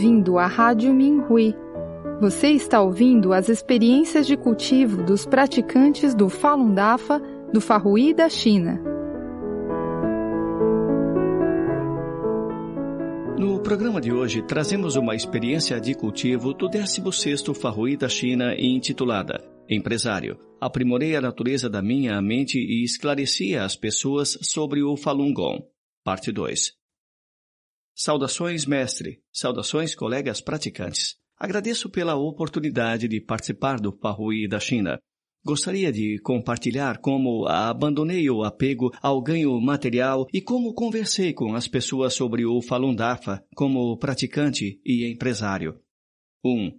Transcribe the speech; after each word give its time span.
bem-vindo 0.00 0.38
à 0.38 0.46
Rádio 0.46 0.94
Minhui. 0.94 1.54
Você 2.22 2.48
está 2.48 2.80
ouvindo 2.80 3.34
as 3.34 3.50
experiências 3.50 4.26
de 4.26 4.34
cultivo 4.34 5.02
dos 5.02 5.26
praticantes 5.26 6.14
do 6.14 6.30
Falun 6.30 6.72
Dafa 6.72 7.20
do 7.52 7.60
Farrui 7.60 8.14
da 8.14 8.26
China. 8.26 8.80
No 13.38 13.60
programa 13.60 14.00
de 14.00 14.10
hoje, 14.10 14.40
trazemos 14.40 14.96
uma 14.96 15.14
experiência 15.14 15.78
de 15.78 15.94
cultivo 15.94 16.54
do 16.54 16.70
16º 16.70 17.54
Farrui 17.54 17.94
da 17.94 18.08
China 18.08 18.54
intitulada 18.58 19.38
Empresário. 19.68 20.38
Aprimorei 20.58 21.14
a 21.14 21.20
natureza 21.20 21.68
da 21.68 21.82
minha 21.82 22.22
mente 22.22 22.58
e 22.58 22.82
esclareci 22.82 23.54
as 23.54 23.76
pessoas 23.76 24.38
sobre 24.40 24.82
o 24.82 24.96
Falun 24.96 25.34
Gong. 25.34 25.62
Parte 26.02 26.32
2. 26.32 26.79
Saudações, 28.02 28.64
mestre. 28.64 29.20
Saudações, 29.30 29.94
colegas 29.94 30.40
praticantes. 30.40 31.16
Agradeço 31.36 31.90
pela 31.90 32.16
oportunidade 32.16 33.06
de 33.06 33.20
participar 33.20 33.78
do 33.78 33.92
Parrui 33.92 34.48
da 34.48 34.58
China. 34.58 34.98
Gostaria 35.44 35.92
de 35.92 36.18
compartilhar 36.22 36.96
como 37.02 37.46
abandonei 37.46 38.30
o 38.30 38.42
apego 38.42 38.90
ao 39.02 39.20
ganho 39.20 39.60
material 39.60 40.26
e 40.32 40.40
como 40.40 40.72
conversei 40.72 41.34
com 41.34 41.54
as 41.54 41.68
pessoas 41.68 42.14
sobre 42.14 42.46
o 42.46 42.62
Falun 42.62 42.94
Dafa 42.94 43.44
como 43.54 43.94
praticante 43.98 44.80
e 44.82 45.06
empresário. 45.12 45.78
1. 46.42 46.50
Um, 46.50 46.72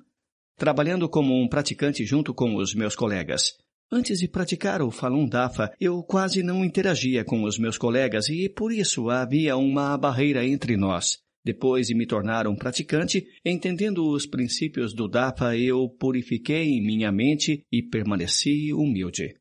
trabalhando 0.57 1.07
como 1.07 1.39
um 1.39 1.47
praticante 1.47 2.03
junto 2.03 2.33
com 2.33 2.55
os 2.55 2.73
meus 2.73 2.95
colegas. 2.95 3.53
Antes 3.93 4.19
de 4.19 4.27
praticar 4.29 4.81
o 4.81 4.89
Falun 4.89 5.27
Dafa, 5.27 5.69
eu 5.77 6.01
quase 6.01 6.41
não 6.41 6.63
interagia 6.63 7.25
com 7.25 7.43
os 7.43 7.59
meus 7.59 7.77
colegas 7.77 8.29
e 8.29 8.47
por 8.47 8.71
isso 8.71 9.09
havia 9.09 9.57
uma 9.57 9.97
barreira 9.97 10.47
entre 10.47 10.77
nós. 10.77 11.17
Depois 11.43 11.87
de 11.87 11.95
me 11.95 12.05
tornar 12.05 12.47
um 12.47 12.55
praticante, 12.55 13.25
entendendo 13.43 14.09
os 14.09 14.25
princípios 14.25 14.93
do 14.93 15.09
Dafa, 15.09 15.57
eu 15.57 15.89
purifiquei 15.89 16.79
minha 16.79 17.11
mente 17.11 17.65
e 17.69 17.83
permaneci 17.83 18.71
humilde. 18.71 19.35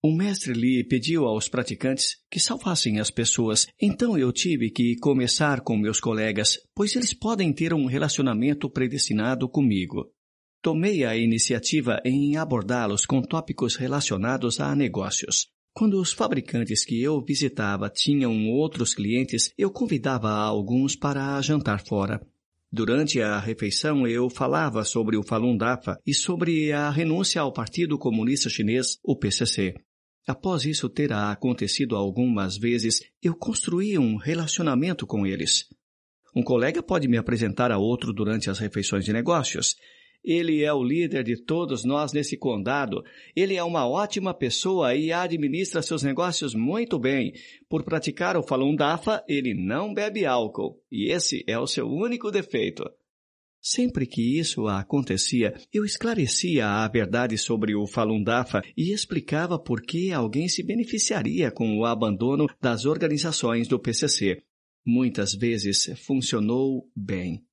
O 0.00 0.14
mestre 0.14 0.52
Li 0.52 0.84
pediu 0.84 1.24
aos 1.24 1.48
praticantes 1.48 2.18
que 2.30 2.38
salvassem 2.38 3.00
as 3.00 3.10
pessoas, 3.10 3.66
então 3.82 4.16
eu 4.16 4.30
tive 4.32 4.70
que 4.70 4.94
começar 5.00 5.62
com 5.62 5.76
meus 5.76 5.98
colegas, 5.98 6.60
pois 6.76 6.94
eles 6.94 7.12
podem 7.12 7.52
ter 7.52 7.74
um 7.74 7.86
relacionamento 7.86 8.70
predestinado 8.70 9.48
comigo. 9.48 10.12
Tomei 10.62 11.04
a 11.04 11.16
iniciativa 11.16 12.00
em 12.04 12.36
abordá-los 12.36 13.06
com 13.06 13.22
tópicos 13.22 13.76
relacionados 13.76 14.60
a 14.60 14.74
negócios. 14.74 15.48
Quando 15.72 16.00
os 16.00 16.12
fabricantes 16.12 16.84
que 16.84 17.02
eu 17.02 17.22
visitava 17.22 17.90
tinham 17.90 18.48
outros 18.48 18.94
clientes, 18.94 19.52
eu 19.58 19.70
convidava 19.70 20.30
alguns 20.30 20.96
para 20.96 21.40
jantar 21.42 21.84
fora. 21.84 22.20
Durante 22.72 23.20
a 23.20 23.38
refeição, 23.38 24.06
eu 24.06 24.28
falava 24.28 24.84
sobre 24.84 25.16
o 25.16 25.22
Falun 25.22 25.56
Dafa 25.56 26.00
e 26.06 26.12
sobre 26.12 26.72
a 26.72 26.90
renúncia 26.90 27.40
ao 27.40 27.52
Partido 27.52 27.98
Comunista 27.98 28.50
Chinês, 28.50 28.98
o 29.04 29.16
PCC. 29.16 29.74
Após 30.26 30.64
isso 30.64 30.88
ter 30.88 31.12
acontecido 31.12 31.94
algumas 31.94 32.58
vezes, 32.58 33.00
eu 33.22 33.34
construí 33.36 33.96
um 33.96 34.16
relacionamento 34.16 35.06
com 35.06 35.24
eles. 35.24 35.66
Um 36.34 36.42
colega 36.42 36.82
pode 36.82 37.06
me 37.06 37.16
apresentar 37.16 37.70
a 37.70 37.78
outro 37.78 38.12
durante 38.12 38.50
as 38.50 38.58
refeições 38.58 39.04
de 39.04 39.12
negócios. 39.12 39.76
Ele 40.26 40.64
é 40.64 40.72
o 40.72 40.82
líder 40.82 41.22
de 41.22 41.40
todos 41.40 41.84
nós 41.84 42.12
nesse 42.12 42.36
condado. 42.36 43.04
Ele 43.36 43.54
é 43.54 43.62
uma 43.62 43.88
ótima 43.88 44.34
pessoa 44.34 44.92
e 44.96 45.12
administra 45.12 45.80
seus 45.80 46.02
negócios 46.02 46.52
muito 46.52 46.98
bem. 46.98 47.32
Por 47.68 47.84
praticar 47.84 48.36
o 48.36 48.42
Falun 48.42 48.74
Dafa, 48.74 49.22
ele 49.28 49.54
não 49.54 49.94
bebe 49.94 50.26
álcool. 50.26 50.82
E 50.90 51.12
esse 51.12 51.44
é 51.46 51.56
o 51.56 51.66
seu 51.68 51.86
único 51.86 52.32
defeito. 52.32 52.82
Sempre 53.60 54.04
que 54.04 54.38
isso 54.38 54.66
acontecia, 54.66 55.54
eu 55.72 55.84
esclarecia 55.84 56.66
a 56.66 56.88
verdade 56.88 57.38
sobre 57.38 57.76
o 57.76 57.86
Falun 57.86 58.20
Dafa 58.20 58.62
e 58.76 58.92
explicava 58.92 59.60
por 59.60 59.80
que 59.80 60.12
alguém 60.12 60.48
se 60.48 60.64
beneficiaria 60.64 61.52
com 61.52 61.78
o 61.78 61.84
abandono 61.84 62.48
das 62.60 62.84
organizações 62.84 63.68
do 63.68 63.78
PCC. 63.78 64.42
Muitas 64.84 65.34
vezes 65.34 65.88
funcionou 66.04 66.90
bem. 66.96 67.45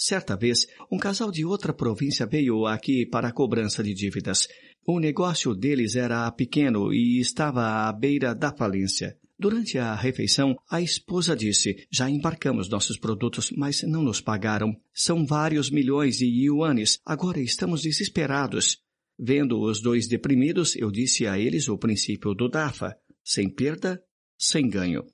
Certa 0.00 0.36
vez, 0.36 0.68
um 0.92 0.96
casal 0.96 1.32
de 1.32 1.44
outra 1.44 1.74
província 1.74 2.24
veio 2.24 2.66
aqui 2.66 3.04
para 3.04 3.26
a 3.26 3.32
cobrança 3.32 3.82
de 3.82 3.92
dívidas. 3.92 4.46
O 4.86 5.00
negócio 5.00 5.56
deles 5.56 5.96
era 5.96 6.30
pequeno 6.30 6.92
e 6.92 7.18
estava 7.18 7.88
à 7.88 7.92
beira 7.92 8.32
da 8.32 8.54
falência. 8.56 9.18
Durante 9.36 9.76
a 9.76 9.96
refeição, 9.96 10.56
a 10.70 10.80
esposa 10.80 11.34
disse: 11.34 11.84
Já 11.90 12.08
embarcamos 12.08 12.68
nossos 12.68 12.96
produtos, 12.96 13.50
mas 13.56 13.82
não 13.82 14.04
nos 14.04 14.20
pagaram. 14.20 14.72
São 14.94 15.26
vários 15.26 15.68
milhões 15.68 16.18
de 16.18 16.26
yuanes. 16.26 17.00
Agora 17.04 17.40
estamos 17.40 17.82
desesperados. 17.82 18.78
Vendo 19.18 19.60
os 19.60 19.82
dois 19.82 20.06
deprimidos, 20.06 20.76
eu 20.76 20.92
disse 20.92 21.26
a 21.26 21.36
eles 21.36 21.68
o 21.68 21.76
princípio 21.76 22.34
do 22.34 22.48
DAFA: 22.48 22.96
sem 23.24 23.50
perda, 23.50 24.00
sem 24.38 24.68
ganho. 24.68 25.04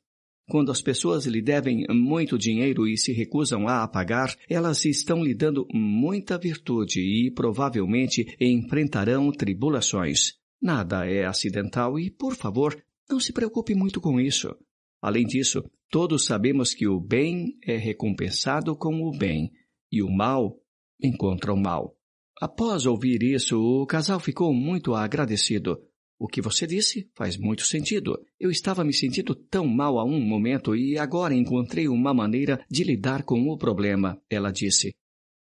Quando 0.49 0.71
as 0.71 0.83
pessoas 0.83 1.25
lhe 1.27 1.41
devem 1.41 1.87
muito 1.89 2.37
dinheiro 2.37 2.87
e 2.87 2.99
se 2.99 3.13
recusam 3.13 3.67
a 3.67 3.87
pagar, 3.89 4.37
elas 4.49 4.85
estão 4.85 5.23
lhe 5.25 5.35
dando 5.35 5.67
muita 5.73 6.37
virtude 6.37 7.01
e 7.01 7.31
provavelmente 7.31 8.27
enfrentarão 8.39 9.33
tribulações. 9.33 10.35
Nada 10.61 11.07
é 11.07 11.25
acidental 11.25 11.99
e, 11.99 12.11
por 12.11 12.35
favor, 12.35 12.77
não 13.09 13.19
se 13.19 13.33
preocupe 13.33 13.75
muito 13.75 14.01
com 14.01 14.21
isso. 14.21 14.55
Além 15.01 15.27
disso, 15.27 15.63
todos 15.91 16.25
sabemos 16.25 16.75
que 16.75 16.87
o 16.87 17.01
bem 17.01 17.59
é 17.63 17.77
recompensado 17.77 18.77
com 18.77 19.03
o 19.03 19.11
bem 19.17 19.51
e 19.91 20.03
o 20.03 20.11
mal 20.11 20.59
encontra 21.03 21.53
o 21.53 21.61
mal. 21.61 21.97
Após 22.41 22.85
ouvir 22.87 23.23
isso, 23.23 23.59
o 23.59 23.87
casal 23.87 24.19
ficou 24.19 24.53
muito 24.53 24.95
agradecido. 24.95 25.79
O 26.19 26.29
que 26.29 26.41
você 26.41 26.67
disse 26.67 27.11
faz 27.15 27.37
muito 27.37 27.65
sentido. 27.65 28.19
Eu 28.39 28.51
estava 28.51 28.85
me 28.85 28.93
sentindo 28.93 29.35
tão 29.35 29.67
mal 29.67 29.99
a 29.99 30.05
um 30.05 30.21
momento 30.21 30.77
e 30.77 30.97
agora 30.97 31.35
encontrei 31.35 31.89
uma 31.89 32.15
maneira 32.15 32.65
de 32.71 32.85
lidar 32.85 33.25
com 33.25 33.49
o 33.49 33.59
problema, 33.59 34.21
ela 34.31 34.53
disse. 34.53 34.95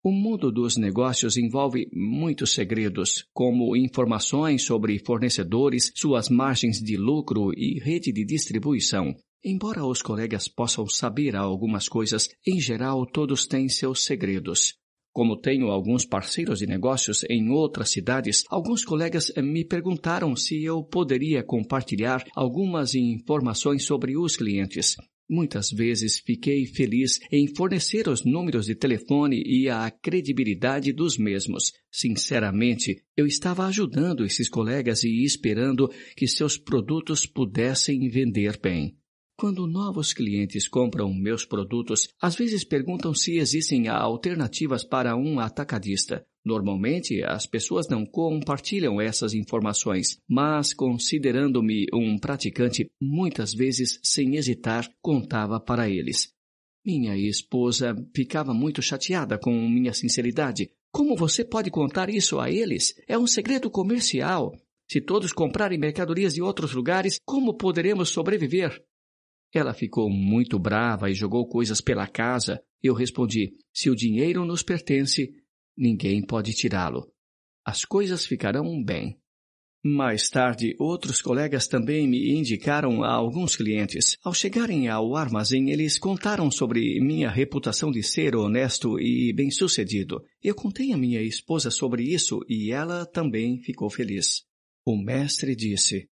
O 0.04 0.12
mundo 0.12 0.52
dos 0.52 0.76
negócios 0.76 1.36
envolve 1.36 1.88
muitos 1.92 2.52
segredos, 2.52 3.26
como 3.32 3.76
informações 3.76 4.62
sobre 4.62 4.98
fornecedores, 5.04 5.90
suas 5.94 6.28
margens 6.28 6.80
de 6.80 6.96
lucro 6.96 7.50
e 7.56 7.80
rede 7.80 8.12
de 8.12 8.24
distribuição. 8.24 9.14
Embora 9.44 9.84
os 9.84 10.00
colegas 10.00 10.48
possam 10.48 10.86
saber 10.86 11.34
algumas 11.34 11.88
coisas, 11.88 12.28
em 12.46 12.60
geral 12.60 13.06
todos 13.06 13.46
têm 13.46 13.68
seus 13.68 14.04
segredos. 14.04 14.76
Como 15.18 15.36
tenho 15.36 15.66
alguns 15.66 16.04
parceiros 16.04 16.60
de 16.60 16.66
negócios 16.68 17.24
em 17.28 17.50
outras 17.50 17.90
cidades, 17.90 18.44
alguns 18.48 18.84
colegas 18.84 19.32
me 19.36 19.64
perguntaram 19.64 20.36
se 20.36 20.62
eu 20.62 20.80
poderia 20.84 21.42
compartilhar 21.42 22.24
algumas 22.36 22.94
informações 22.94 23.82
sobre 23.82 24.16
os 24.16 24.36
clientes. 24.36 24.94
Muitas 25.28 25.70
vezes 25.70 26.20
fiquei 26.24 26.66
feliz 26.66 27.18
em 27.32 27.52
fornecer 27.52 28.08
os 28.08 28.24
números 28.24 28.66
de 28.66 28.76
telefone 28.76 29.42
e 29.44 29.68
a 29.68 29.90
credibilidade 29.90 30.92
dos 30.92 31.18
mesmos. 31.18 31.72
Sinceramente, 31.90 33.02
eu 33.16 33.26
estava 33.26 33.66
ajudando 33.66 34.24
esses 34.24 34.48
colegas 34.48 35.02
e 35.02 35.24
esperando 35.24 35.90
que 36.16 36.28
seus 36.28 36.56
produtos 36.56 37.26
pudessem 37.26 38.08
vender 38.08 38.56
bem. 38.62 38.96
Quando 39.40 39.68
novos 39.68 40.12
clientes 40.12 40.66
compram 40.66 41.14
meus 41.14 41.46
produtos, 41.46 42.08
às 42.20 42.34
vezes 42.34 42.64
perguntam 42.64 43.14
se 43.14 43.36
existem 43.36 43.86
alternativas 43.86 44.82
para 44.82 45.16
um 45.16 45.38
atacadista. 45.38 46.26
Normalmente, 46.44 47.22
as 47.22 47.46
pessoas 47.46 47.86
não 47.88 48.04
compartilham 48.04 49.00
essas 49.00 49.34
informações, 49.34 50.18
mas 50.28 50.74
considerando-me 50.74 51.86
um 51.94 52.18
praticante, 52.18 52.90
muitas 53.00 53.54
vezes, 53.54 54.00
sem 54.02 54.34
hesitar, 54.34 54.90
contava 55.00 55.60
para 55.60 55.88
eles. 55.88 56.32
Minha 56.84 57.16
esposa 57.16 57.94
ficava 58.12 58.52
muito 58.52 58.82
chateada 58.82 59.38
com 59.38 59.52
minha 59.52 59.92
sinceridade. 59.92 60.68
Como 60.90 61.14
você 61.14 61.44
pode 61.44 61.70
contar 61.70 62.10
isso 62.10 62.40
a 62.40 62.50
eles? 62.50 62.92
É 63.06 63.16
um 63.16 63.26
segredo 63.28 63.70
comercial. 63.70 64.52
Se 64.90 65.00
todos 65.00 65.32
comprarem 65.32 65.78
mercadorias 65.78 66.34
de 66.34 66.42
outros 66.42 66.72
lugares, 66.72 67.20
como 67.24 67.56
poderemos 67.56 68.08
sobreviver? 68.08 68.82
Ela 69.52 69.72
ficou 69.72 70.10
muito 70.10 70.58
brava 70.58 71.10
e 71.10 71.14
jogou 71.14 71.46
coisas 71.48 71.80
pela 71.80 72.06
casa. 72.06 72.60
Eu 72.82 72.94
respondi: 72.94 73.52
Se 73.72 73.90
o 73.90 73.96
dinheiro 73.96 74.44
nos 74.44 74.62
pertence, 74.62 75.32
ninguém 75.76 76.24
pode 76.24 76.52
tirá-lo. 76.52 77.10
As 77.64 77.84
coisas 77.84 78.26
ficarão 78.26 78.82
bem. 78.82 79.18
Mais 79.84 80.28
tarde, 80.28 80.74
outros 80.78 81.22
colegas 81.22 81.68
também 81.68 82.06
me 82.08 82.32
indicaram 82.32 83.04
a 83.04 83.12
alguns 83.12 83.54
clientes. 83.54 84.18
Ao 84.24 84.34
chegarem 84.34 84.88
ao 84.88 85.14
armazém, 85.14 85.70
eles 85.70 85.98
contaram 85.98 86.50
sobre 86.50 87.00
minha 87.00 87.30
reputação 87.30 87.92
de 87.92 88.02
ser 88.02 88.34
honesto 88.34 88.98
e 88.98 89.32
bem-sucedido. 89.32 90.20
Eu 90.42 90.54
contei 90.54 90.92
a 90.92 90.96
minha 90.96 91.22
esposa 91.22 91.70
sobre 91.70 92.02
isso 92.02 92.40
e 92.48 92.72
ela 92.72 93.06
também 93.06 93.62
ficou 93.62 93.88
feliz. 93.88 94.42
O 94.84 94.96
mestre 94.96 95.54
disse: 95.54 96.08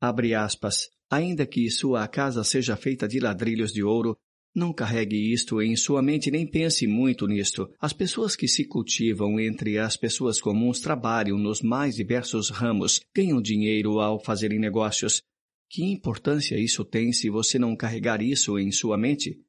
Abre 0.00 0.32
aspas. 0.32 0.88
Ainda 1.10 1.46
que 1.46 1.70
sua 1.70 2.06
casa 2.08 2.42
seja 2.42 2.76
feita 2.76 3.06
de 3.06 3.20
ladrilhos 3.20 3.72
de 3.72 3.82
ouro, 3.82 4.16
Não 4.54 4.72
carregue 4.72 5.32
isto 5.32 5.60
em 5.60 5.74
sua 5.74 6.00
mente 6.00 6.30
nem 6.30 6.46
pense 6.46 6.86
muito 6.86 7.26
nisto. 7.26 7.68
As 7.80 7.92
pessoas 7.92 8.36
que 8.36 8.46
se 8.46 8.64
cultivam 8.64 9.40
entre 9.40 9.78
as 9.78 9.96
pessoas 9.96 10.40
comuns 10.40 10.78
trabalham 10.78 11.36
nos 11.36 11.60
mais 11.60 11.96
diversos 11.96 12.50
ramos, 12.50 13.00
ganham 13.12 13.42
dinheiro 13.42 13.98
ao 13.98 14.22
fazerem 14.22 14.60
negócios. 14.60 15.20
Que 15.68 15.82
importância 15.82 16.56
isso 16.56 16.84
tem 16.84 17.12
se 17.12 17.28
você 17.28 17.58
não 17.58 17.74
carregar 17.74 18.22
isso 18.22 18.56
em 18.56 18.70
sua 18.70 18.96
mente? 18.96 19.40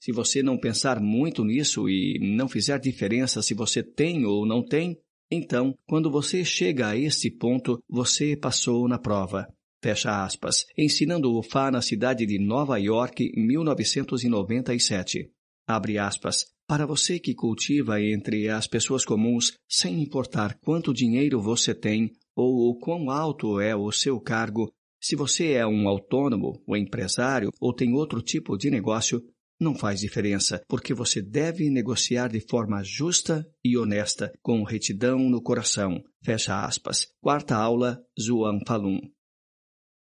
Se 0.00 0.10
você 0.10 0.42
não 0.42 0.56
pensar 0.56 1.00
muito 1.00 1.44
nisso 1.44 1.86
e 1.86 2.18
não 2.18 2.48
fizer 2.48 2.78
diferença 2.78 3.42
se 3.42 3.52
você 3.52 3.82
tem 3.82 4.24
ou 4.24 4.46
não 4.46 4.64
tem, 4.64 4.96
então, 5.30 5.74
quando 5.86 6.10
você 6.10 6.44
chega 6.46 6.88
a 6.88 6.96
este 6.96 7.30
ponto, 7.30 7.78
você 7.90 8.34
passou 8.36 8.88
na 8.88 8.98
prova. 8.98 9.46
Fecha 9.86 10.24
aspas. 10.24 10.66
Ensinando 10.76 11.32
o 11.32 11.44
Fá 11.44 11.70
na 11.70 11.80
cidade 11.80 12.26
de 12.26 12.40
Nova 12.40 12.76
York, 12.76 13.30
1997. 13.36 15.30
Abre 15.64 15.96
aspas. 15.96 16.46
Para 16.66 16.84
você 16.84 17.20
que 17.20 17.32
cultiva 17.32 18.02
entre 18.02 18.48
as 18.48 18.66
pessoas 18.66 19.04
comuns, 19.04 19.52
sem 19.70 20.02
importar 20.02 20.58
quanto 20.58 20.92
dinheiro 20.92 21.40
você 21.40 21.72
tem 21.72 22.10
ou 22.34 22.68
o 22.68 22.76
quão 22.80 23.12
alto 23.12 23.60
é 23.60 23.76
o 23.76 23.92
seu 23.92 24.20
cargo, 24.20 24.72
se 25.00 25.14
você 25.14 25.52
é 25.52 25.64
um 25.64 25.86
autônomo, 25.86 26.60
ou 26.66 26.76
empresário 26.76 27.52
ou 27.60 27.72
tem 27.72 27.94
outro 27.94 28.20
tipo 28.20 28.58
de 28.58 28.68
negócio, 28.68 29.22
não 29.60 29.72
faz 29.72 30.00
diferença, 30.00 30.60
porque 30.68 30.92
você 30.92 31.22
deve 31.22 31.70
negociar 31.70 32.28
de 32.28 32.40
forma 32.40 32.82
justa 32.82 33.46
e 33.64 33.78
honesta, 33.78 34.32
com 34.42 34.64
retidão 34.64 35.20
no 35.30 35.40
coração. 35.40 36.02
Fecha 36.24 36.64
aspas. 36.64 37.06
Quarta 37.20 37.54
aula, 37.54 38.02
Zhuang 38.20 38.64
Falun. 38.66 38.98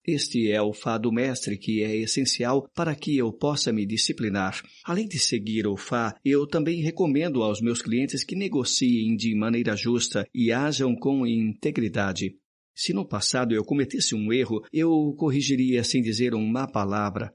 Este 0.06 0.50
é 0.50 0.60
o 0.60 0.74
Fá 0.74 0.98
do 0.98 1.10
Mestre 1.10 1.56
que 1.56 1.82
é 1.82 1.96
essencial 1.96 2.68
para 2.74 2.94
que 2.94 3.16
eu 3.16 3.32
possa 3.32 3.72
me 3.72 3.86
disciplinar. 3.86 4.60
Além 4.84 5.08
de 5.08 5.18
seguir 5.18 5.66
o 5.66 5.78
Fá, 5.78 6.14
eu 6.22 6.46
também 6.46 6.82
recomendo 6.82 7.42
aos 7.42 7.62
meus 7.62 7.80
clientes 7.80 8.22
que 8.22 8.36
negociem 8.36 9.16
de 9.16 9.34
maneira 9.34 9.74
justa 9.74 10.28
e 10.34 10.52
ajam 10.52 10.94
com 10.94 11.26
integridade. 11.26 12.36
Se 12.76 12.92
no 12.92 13.08
passado 13.08 13.54
eu 13.54 13.64
cometesse 13.64 14.14
um 14.14 14.30
erro, 14.30 14.60
eu 14.70 15.14
corrigiria 15.16 15.82
sem 15.82 16.02
dizer 16.02 16.34
uma 16.34 16.66
palavra. 16.66 17.32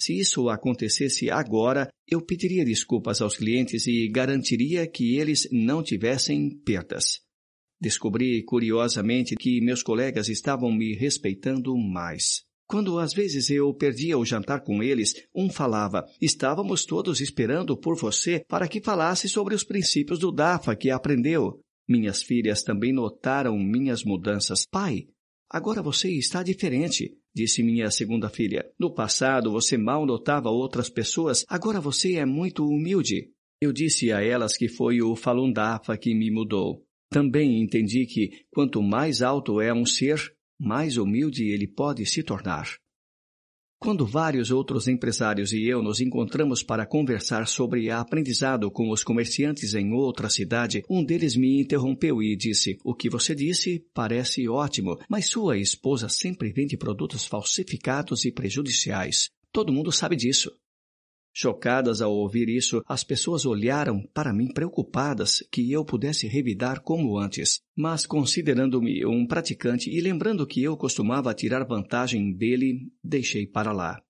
Se 0.00 0.18
isso 0.18 0.48
acontecesse 0.48 1.30
agora, 1.30 1.88
eu 2.06 2.20
pediria 2.20 2.64
desculpas 2.64 3.20
aos 3.20 3.36
clientes 3.36 3.86
e 3.86 4.08
garantiria 4.08 4.88
que 4.88 5.16
eles 5.16 5.48
não 5.52 5.84
tivessem 5.84 6.50
perdas. 6.64 7.20
Descobri 7.80 8.42
curiosamente 8.42 9.36
que 9.36 9.60
meus 9.60 9.82
colegas 9.82 10.28
estavam 10.28 10.72
me 10.72 10.94
respeitando 10.94 11.76
mais. 11.76 12.42
Quando 12.68 12.98
às 12.98 13.14
vezes 13.14 13.48
eu 13.48 13.72
perdia 13.72 14.18
o 14.18 14.26
jantar 14.26 14.62
com 14.62 14.82
eles, 14.82 15.14
um 15.34 15.48
falava: 15.48 16.04
Estávamos 16.20 16.84
todos 16.84 17.20
esperando 17.20 17.76
por 17.76 17.96
você 17.96 18.44
para 18.46 18.68
que 18.68 18.80
falasse 18.80 19.28
sobre 19.28 19.54
os 19.54 19.64
princípios 19.64 20.18
do 20.18 20.30
DAFA 20.30 20.76
que 20.76 20.90
aprendeu. 20.90 21.60
Minhas 21.88 22.22
filhas 22.22 22.62
também 22.62 22.92
notaram 22.92 23.58
minhas 23.58 24.04
mudanças. 24.04 24.66
Pai, 24.70 25.06
agora 25.48 25.80
você 25.80 26.10
está 26.10 26.42
diferente, 26.42 27.16
disse 27.34 27.62
minha 27.62 27.90
segunda 27.90 28.28
filha. 28.28 28.68
No 28.78 28.92
passado 28.92 29.50
você 29.50 29.78
mal 29.78 30.04
notava 30.04 30.50
outras 30.50 30.90
pessoas, 30.90 31.46
agora 31.48 31.80
você 31.80 32.16
é 32.16 32.26
muito 32.26 32.66
humilde. 32.66 33.30
Eu 33.62 33.72
disse 33.72 34.12
a 34.12 34.22
elas 34.22 34.56
que 34.56 34.68
foi 34.68 35.00
o 35.00 35.16
Falun 35.16 35.50
Dafa 35.50 35.96
que 35.96 36.14
me 36.14 36.30
mudou. 36.30 36.84
Também 37.10 37.62
entendi 37.62 38.06
que 38.06 38.44
quanto 38.50 38.82
mais 38.82 39.22
alto 39.22 39.60
é 39.60 39.72
um 39.72 39.86
ser, 39.86 40.20
mais 40.60 40.96
humilde 40.96 41.44
ele 41.44 41.66
pode 41.66 42.04
se 42.04 42.22
tornar. 42.22 42.68
Quando 43.80 44.04
vários 44.04 44.50
outros 44.50 44.88
empresários 44.88 45.52
e 45.52 45.64
eu 45.64 45.80
nos 45.80 46.00
encontramos 46.00 46.64
para 46.64 46.84
conversar 46.84 47.46
sobre 47.46 47.90
aprendizado 47.90 48.68
com 48.72 48.90
os 48.90 49.04
comerciantes 49.04 49.72
em 49.72 49.92
outra 49.92 50.28
cidade, 50.28 50.82
um 50.90 51.04
deles 51.04 51.36
me 51.36 51.60
interrompeu 51.60 52.20
e 52.20 52.36
disse: 52.36 52.76
O 52.84 52.92
que 52.92 53.08
você 53.08 53.36
disse 53.36 53.86
parece 53.94 54.48
ótimo, 54.48 54.98
mas 55.08 55.26
sua 55.26 55.56
esposa 55.56 56.08
sempre 56.08 56.52
vende 56.52 56.76
produtos 56.76 57.24
falsificados 57.24 58.24
e 58.24 58.32
prejudiciais. 58.32 59.30
Todo 59.52 59.72
mundo 59.72 59.92
sabe 59.92 60.16
disso. 60.16 60.50
Chocadas 61.40 62.02
ao 62.02 62.12
ouvir 62.12 62.48
isso, 62.48 62.82
as 62.84 63.04
pessoas 63.04 63.46
olharam 63.46 64.02
para 64.12 64.32
mim 64.32 64.52
preocupadas 64.52 65.38
que 65.52 65.70
eu 65.70 65.84
pudesse 65.84 66.26
revidar 66.26 66.82
como 66.82 67.16
antes. 67.16 67.60
Mas 67.76 68.04
considerando-me 68.04 69.06
um 69.06 69.24
praticante 69.24 69.88
e 69.88 70.00
lembrando 70.00 70.44
que 70.44 70.60
eu 70.60 70.76
costumava 70.76 71.32
tirar 71.32 71.64
vantagem 71.64 72.32
dele, 72.32 72.90
deixei 73.04 73.46
para 73.46 73.70
lá. 73.70 74.02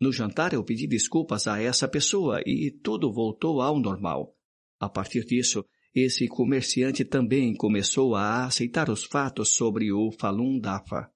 No 0.00 0.10
jantar 0.10 0.54
eu 0.54 0.64
pedi 0.64 0.86
desculpas 0.86 1.46
a 1.46 1.60
essa 1.60 1.86
pessoa 1.86 2.40
e 2.46 2.70
tudo 2.82 3.12
voltou 3.12 3.60
ao 3.60 3.78
normal. 3.78 4.34
A 4.80 4.88
partir 4.88 5.26
disso, 5.26 5.62
esse 5.94 6.26
comerciante 6.26 7.04
também 7.04 7.54
começou 7.54 8.14
a 8.14 8.46
aceitar 8.46 8.88
os 8.88 9.04
fatos 9.04 9.50
sobre 9.50 9.92
o 9.92 10.10
Falun 10.10 10.58
Dafa. 10.58 11.12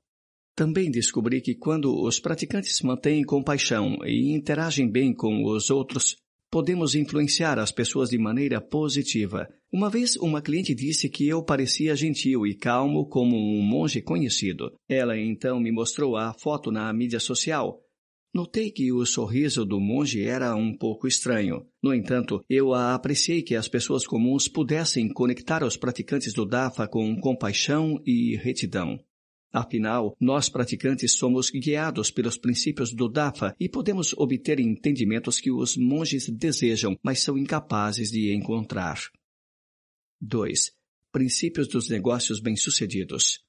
Também 0.56 0.90
descobri 0.90 1.42
que 1.42 1.54
quando 1.54 1.94
os 2.02 2.18
praticantes 2.18 2.80
mantêm 2.80 3.22
compaixão 3.22 3.98
e 4.06 4.32
interagem 4.34 4.90
bem 4.90 5.12
com 5.12 5.44
os 5.44 5.68
outros, 5.68 6.16
podemos 6.50 6.94
influenciar 6.94 7.58
as 7.58 7.70
pessoas 7.70 8.08
de 8.08 8.16
maneira 8.16 8.58
positiva. 8.58 9.46
Uma 9.70 9.90
vez, 9.90 10.16
uma 10.16 10.40
cliente 10.40 10.74
disse 10.74 11.10
que 11.10 11.28
eu 11.28 11.44
parecia 11.44 11.94
gentil 11.94 12.46
e 12.46 12.54
calmo 12.54 13.06
como 13.06 13.36
um 13.36 13.60
monge 13.60 14.00
conhecido. 14.00 14.72
Ela 14.88 15.18
então 15.18 15.60
me 15.60 15.70
mostrou 15.70 16.16
a 16.16 16.32
foto 16.32 16.70
na 16.70 16.90
mídia 16.90 17.20
social. 17.20 17.78
Notei 18.34 18.70
que 18.70 18.90
o 18.90 19.04
sorriso 19.04 19.62
do 19.62 19.78
monge 19.78 20.22
era 20.22 20.56
um 20.56 20.74
pouco 20.74 21.06
estranho. 21.06 21.66
No 21.82 21.92
entanto, 21.92 22.42
eu 22.48 22.72
apreciei 22.72 23.42
que 23.42 23.54
as 23.54 23.68
pessoas 23.68 24.06
comuns 24.06 24.48
pudessem 24.48 25.06
conectar 25.12 25.62
os 25.62 25.76
praticantes 25.76 26.32
do 26.32 26.46
DAFA 26.46 26.88
com 26.88 27.14
compaixão 27.20 28.00
e 28.06 28.36
retidão. 28.36 28.98
Afinal, 29.52 30.16
nós 30.20 30.48
praticantes 30.48 31.12
somos 31.12 31.50
guiados 31.50 32.10
pelos 32.10 32.36
princípios 32.36 32.92
do 32.92 33.08
DAFA 33.08 33.54
e 33.58 33.68
podemos 33.68 34.12
obter 34.12 34.60
entendimentos 34.60 35.40
que 35.40 35.50
os 35.50 35.76
monges 35.76 36.28
desejam, 36.28 36.98
mas 37.02 37.20
são 37.20 37.38
incapazes 37.38 38.10
de 38.10 38.34
encontrar. 38.34 38.98
2. 40.20 40.72
Princípios 41.12 41.68
dos 41.68 41.88
negócios 41.88 42.40
bem-sucedidos. 42.40 43.40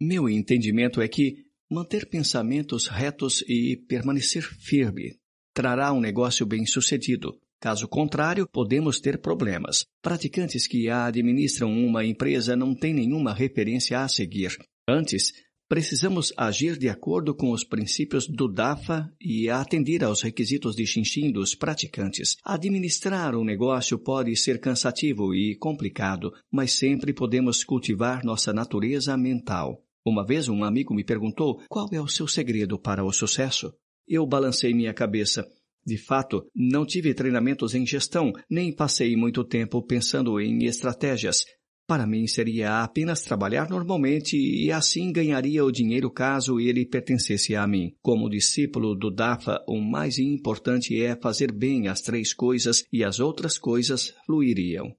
Meu 0.00 0.28
entendimento 0.28 1.00
é 1.00 1.08
que 1.08 1.44
manter 1.70 2.08
pensamentos 2.08 2.88
retos 2.88 3.42
e 3.48 3.76
permanecer 3.88 4.42
firme 4.42 5.16
trará 5.54 5.92
um 5.92 6.00
negócio 6.00 6.44
bem-sucedido. 6.44 7.38
Caso 7.60 7.88
contrário, 7.88 8.46
podemos 8.46 9.00
ter 9.00 9.20
problemas. 9.20 9.86
Praticantes 10.02 10.66
que 10.66 10.90
administram 10.90 11.72
uma 11.72 12.04
empresa 12.04 12.56
não 12.56 12.74
têm 12.74 12.92
nenhuma 12.92 13.32
referência 13.32 14.00
a 14.00 14.08
seguir. 14.08 14.58
Antes, 14.88 15.32
precisamos 15.66 16.32
agir 16.36 16.76
de 16.76 16.90
acordo 16.90 17.34
com 17.34 17.50
os 17.52 17.64
princípios 17.64 18.28
do 18.28 18.46
DAFA 18.46 19.10
e 19.18 19.48
atender 19.48 20.04
aos 20.04 20.20
requisitos 20.20 20.76
de 20.76 20.86
Xinxin 20.86 21.32
dos 21.32 21.54
praticantes. 21.54 22.36
Administrar 22.44 23.34
um 23.34 23.44
negócio 23.44 23.98
pode 23.98 24.36
ser 24.36 24.60
cansativo 24.60 25.34
e 25.34 25.56
complicado, 25.56 26.32
mas 26.52 26.72
sempre 26.72 27.14
podemos 27.14 27.64
cultivar 27.64 28.22
nossa 28.24 28.52
natureza 28.52 29.16
mental. 29.16 29.82
Uma 30.04 30.24
vez 30.24 30.48
um 30.50 30.62
amigo 30.62 30.94
me 30.94 31.02
perguntou 31.02 31.62
qual 31.66 31.88
é 31.90 32.00
o 32.00 32.06
seu 32.06 32.28
segredo 32.28 32.78
para 32.78 33.02
o 33.02 33.10
sucesso. 33.10 33.72
Eu 34.06 34.26
balancei 34.26 34.74
minha 34.74 34.92
cabeça. 34.92 35.46
De 35.86 35.96
fato, 35.96 36.46
não 36.54 36.84
tive 36.84 37.14
treinamentos 37.14 37.74
em 37.74 37.86
gestão, 37.86 38.32
nem 38.50 38.70
passei 38.74 39.16
muito 39.16 39.42
tempo 39.44 39.82
pensando 39.82 40.38
em 40.38 40.64
estratégias. 40.66 41.44
Para 41.86 42.06
mim 42.06 42.26
seria 42.26 42.82
apenas 42.82 43.20
trabalhar 43.20 43.68
normalmente 43.68 44.38
e 44.38 44.72
assim 44.72 45.12
ganharia 45.12 45.62
o 45.62 45.70
dinheiro 45.70 46.10
caso 46.10 46.58
ele 46.58 46.86
pertencesse 46.86 47.54
a 47.54 47.66
mim. 47.66 47.94
Como 48.00 48.30
discípulo 48.30 48.94
do 48.94 49.10
DAFA, 49.10 49.62
o 49.68 49.78
mais 49.78 50.18
importante 50.18 50.98
é 50.98 51.14
fazer 51.14 51.52
bem 51.52 51.88
as 51.88 52.00
três 52.00 52.32
coisas 52.32 52.86
e 52.90 53.04
as 53.04 53.20
outras 53.20 53.58
coisas 53.58 54.14
fluiriam. 54.24 54.96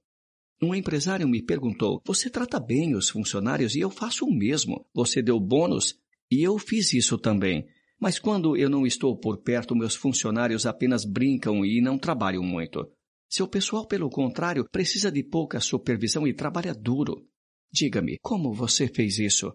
Um 0.62 0.74
empresário 0.74 1.28
me 1.28 1.42
perguntou: 1.42 2.00
Você 2.06 2.30
trata 2.30 2.60
bem 2.60 2.94
os 2.94 3.10
funcionários 3.10 3.74
e 3.74 3.80
eu 3.80 3.90
faço 3.90 4.24
o 4.24 4.32
mesmo. 4.32 4.86
Você 4.94 5.20
deu 5.20 5.40
bônus 5.40 5.96
e 6.30 6.46
eu 6.46 6.56
fiz 6.56 6.92
isso 6.92 7.18
também. 7.18 7.66
Mas 8.00 8.18
quando 8.18 8.56
eu 8.56 8.70
não 8.70 8.86
estou 8.86 9.18
por 9.18 9.42
perto, 9.42 9.74
meus 9.74 9.96
funcionários 9.96 10.66
apenas 10.66 11.04
brincam 11.04 11.64
e 11.64 11.80
não 11.80 11.98
trabalham 11.98 12.44
muito. 12.44 12.86
Seu 13.28 13.48
pessoal, 13.48 13.86
pelo 13.86 14.08
contrário, 14.08 14.68
precisa 14.70 15.10
de 15.10 15.22
pouca 15.22 15.60
supervisão 15.60 16.26
e 16.26 16.34
trabalha 16.34 16.74
duro. 16.74 17.26
Diga-me, 17.72 18.18
como 18.22 18.54
você 18.54 18.88
fez 18.88 19.18
isso? 19.18 19.52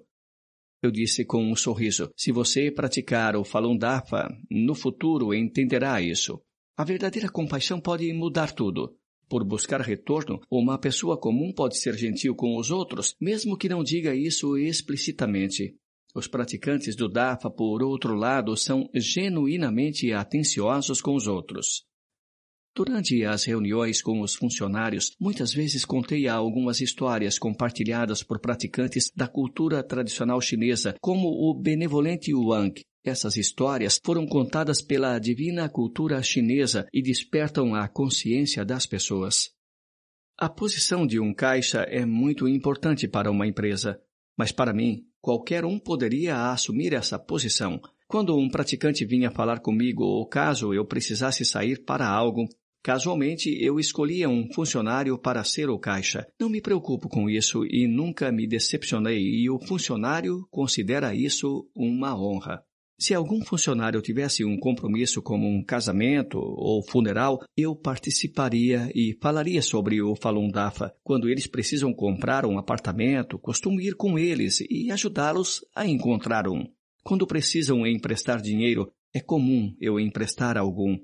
Eu 0.84 0.92
disse 0.92 1.24
com 1.24 1.44
um 1.44 1.56
sorriso: 1.56 2.10
Se 2.18 2.32
você 2.32 2.72
praticar 2.72 3.36
o 3.36 3.44
Falun 3.44 3.78
Dafa, 3.78 4.28
no 4.50 4.76
futuro 4.76 5.34
entenderá 5.34 6.02
isso. 6.02 6.42
A 6.76 6.84
verdadeira 6.84 7.30
compaixão 7.30 7.80
pode 7.80 8.12
mudar 8.14 8.52
tudo. 8.52 8.98
Por 9.30 9.46
buscar 9.46 9.80
retorno, 9.80 10.42
uma 10.50 10.78
pessoa 10.78 11.18
comum 11.18 11.54
pode 11.54 11.78
ser 11.78 11.96
gentil 11.96 12.36
com 12.36 12.58
os 12.58 12.70
outros, 12.70 13.16
mesmo 13.22 13.58
que 13.58 13.70
não 13.70 13.84
diga 13.84 14.14
isso 14.14 14.58
explicitamente. 14.58 15.76
Os 16.14 16.28
praticantes 16.28 16.96
do 16.96 17.08
Dafa, 17.08 17.50
por 17.50 17.82
outro 17.82 18.14
lado, 18.16 18.58
são 18.58 18.90
genuinamente 18.94 20.12
atenciosos 20.12 21.00
com 21.00 21.16
os 21.16 21.28
outros. 21.28 21.86
Durante 22.74 23.26
as 23.26 23.44
reuniões 23.44 24.02
com 24.02 24.22
os 24.22 24.34
funcionários, 24.34 25.12
muitas 25.20 25.54
vezes 25.54 25.84
contei 25.84 26.28
algumas 26.28 26.80
histórias 26.80 27.38
compartilhadas 27.38 28.24
por 28.24 28.40
praticantes 28.40 29.12
da 29.14 29.28
cultura 29.28 29.84
tradicional 29.84 30.40
chinesa, 30.40 30.96
como 31.02 31.28
o 31.28 31.54
benevolente 31.54 32.34
Wang. 32.34 32.82
Essas 33.04 33.36
histórias 33.36 34.00
foram 34.06 34.26
contadas 34.26 34.82
pela 34.82 35.20
divina 35.20 35.68
cultura 35.68 36.24
chinesa 36.24 36.88
e 36.94 37.02
despertam 37.02 37.76
a 37.76 37.90
consciência 37.90 38.64
das 38.64 38.86
pessoas. 38.86 39.50
A 40.38 40.48
posição 40.48 41.06
de 41.06 41.20
um 41.20 41.34
caixa 41.34 41.82
é 41.82 42.06
muito 42.06 42.48
importante 42.48 43.06
para 43.06 43.30
uma 43.30 43.46
empresa, 43.46 44.00
mas 44.38 44.52
para 44.52 44.74
mim, 44.74 45.04
qualquer 45.20 45.66
um 45.66 45.78
poderia 45.78 46.52
assumir 46.52 46.94
essa 46.94 47.20
posição. 47.20 47.82
Quando 48.08 48.36
um 48.38 48.50
praticante 48.50 49.06
vinha 49.06 49.30
falar 49.30 49.60
comigo 49.60 50.04
ou 50.04 50.28
caso 50.28 50.74
eu 50.74 50.86
precisasse 50.86 51.44
sair 51.46 51.84
para 51.84 52.08
algo, 52.08 52.48
Casualmente, 52.84 53.50
eu 53.62 53.80
escolhia 53.80 54.28
um 54.28 54.52
funcionário 54.54 55.18
para 55.18 55.44
ser 55.44 55.70
o 55.70 55.78
caixa. 55.78 56.26
Não 56.40 56.50
me 56.50 56.60
preocupo 56.60 57.08
com 57.08 57.30
isso 57.30 57.64
e 57.66 57.88
nunca 57.88 58.32
me 58.32 58.48
decepcionei, 58.48 59.22
e 59.22 59.50
o 59.50 59.60
funcionário 59.60 60.48
considera 60.50 61.14
isso 61.14 61.70
uma 61.76 62.20
honra. 62.20 62.64
Se 63.02 63.16
algum 63.16 63.44
funcionário 63.44 64.00
tivesse 64.00 64.46
um 64.46 64.56
compromisso 64.58 65.24
como 65.24 65.48
um 65.48 65.64
casamento 65.64 66.38
ou 66.38 66.84
funeral, 66.88 67.40
eu 67.58 67.76
participaria 67.76 68.92
e 68.94 69.18
falaria 69.20 69.62
sobre 69.64 70.02
o 70.04 70.16
Falun 70.16 70.50
Dafa. 70.50 70.94
Quando 71.04 71.28
eles 71.28 71.48
precisam 71.48 71.92
comprar 71.94 72.46
um 72.46 72.60
apartamento, 72.60 73.40
costumo 73.40 73.82
ir 73.82 73.96
com 73.96 74.20
eles 74.20 74.62
e 74.70 74.92
ajudá-los 74.92 75.66
a 75.76 75.88
encontrar 75.88 76.48
um. 76.48 76.64
Quando 77.04 77.26
precisam 77.26 77.88
emprestar 77.88 78.40
dinheiro, 78.40 78.92
é 79.12 79.20
comum 79.20 79.76
eu 79.82 80.00
emprestar 80.00 80.56
algum. 80.56 80.96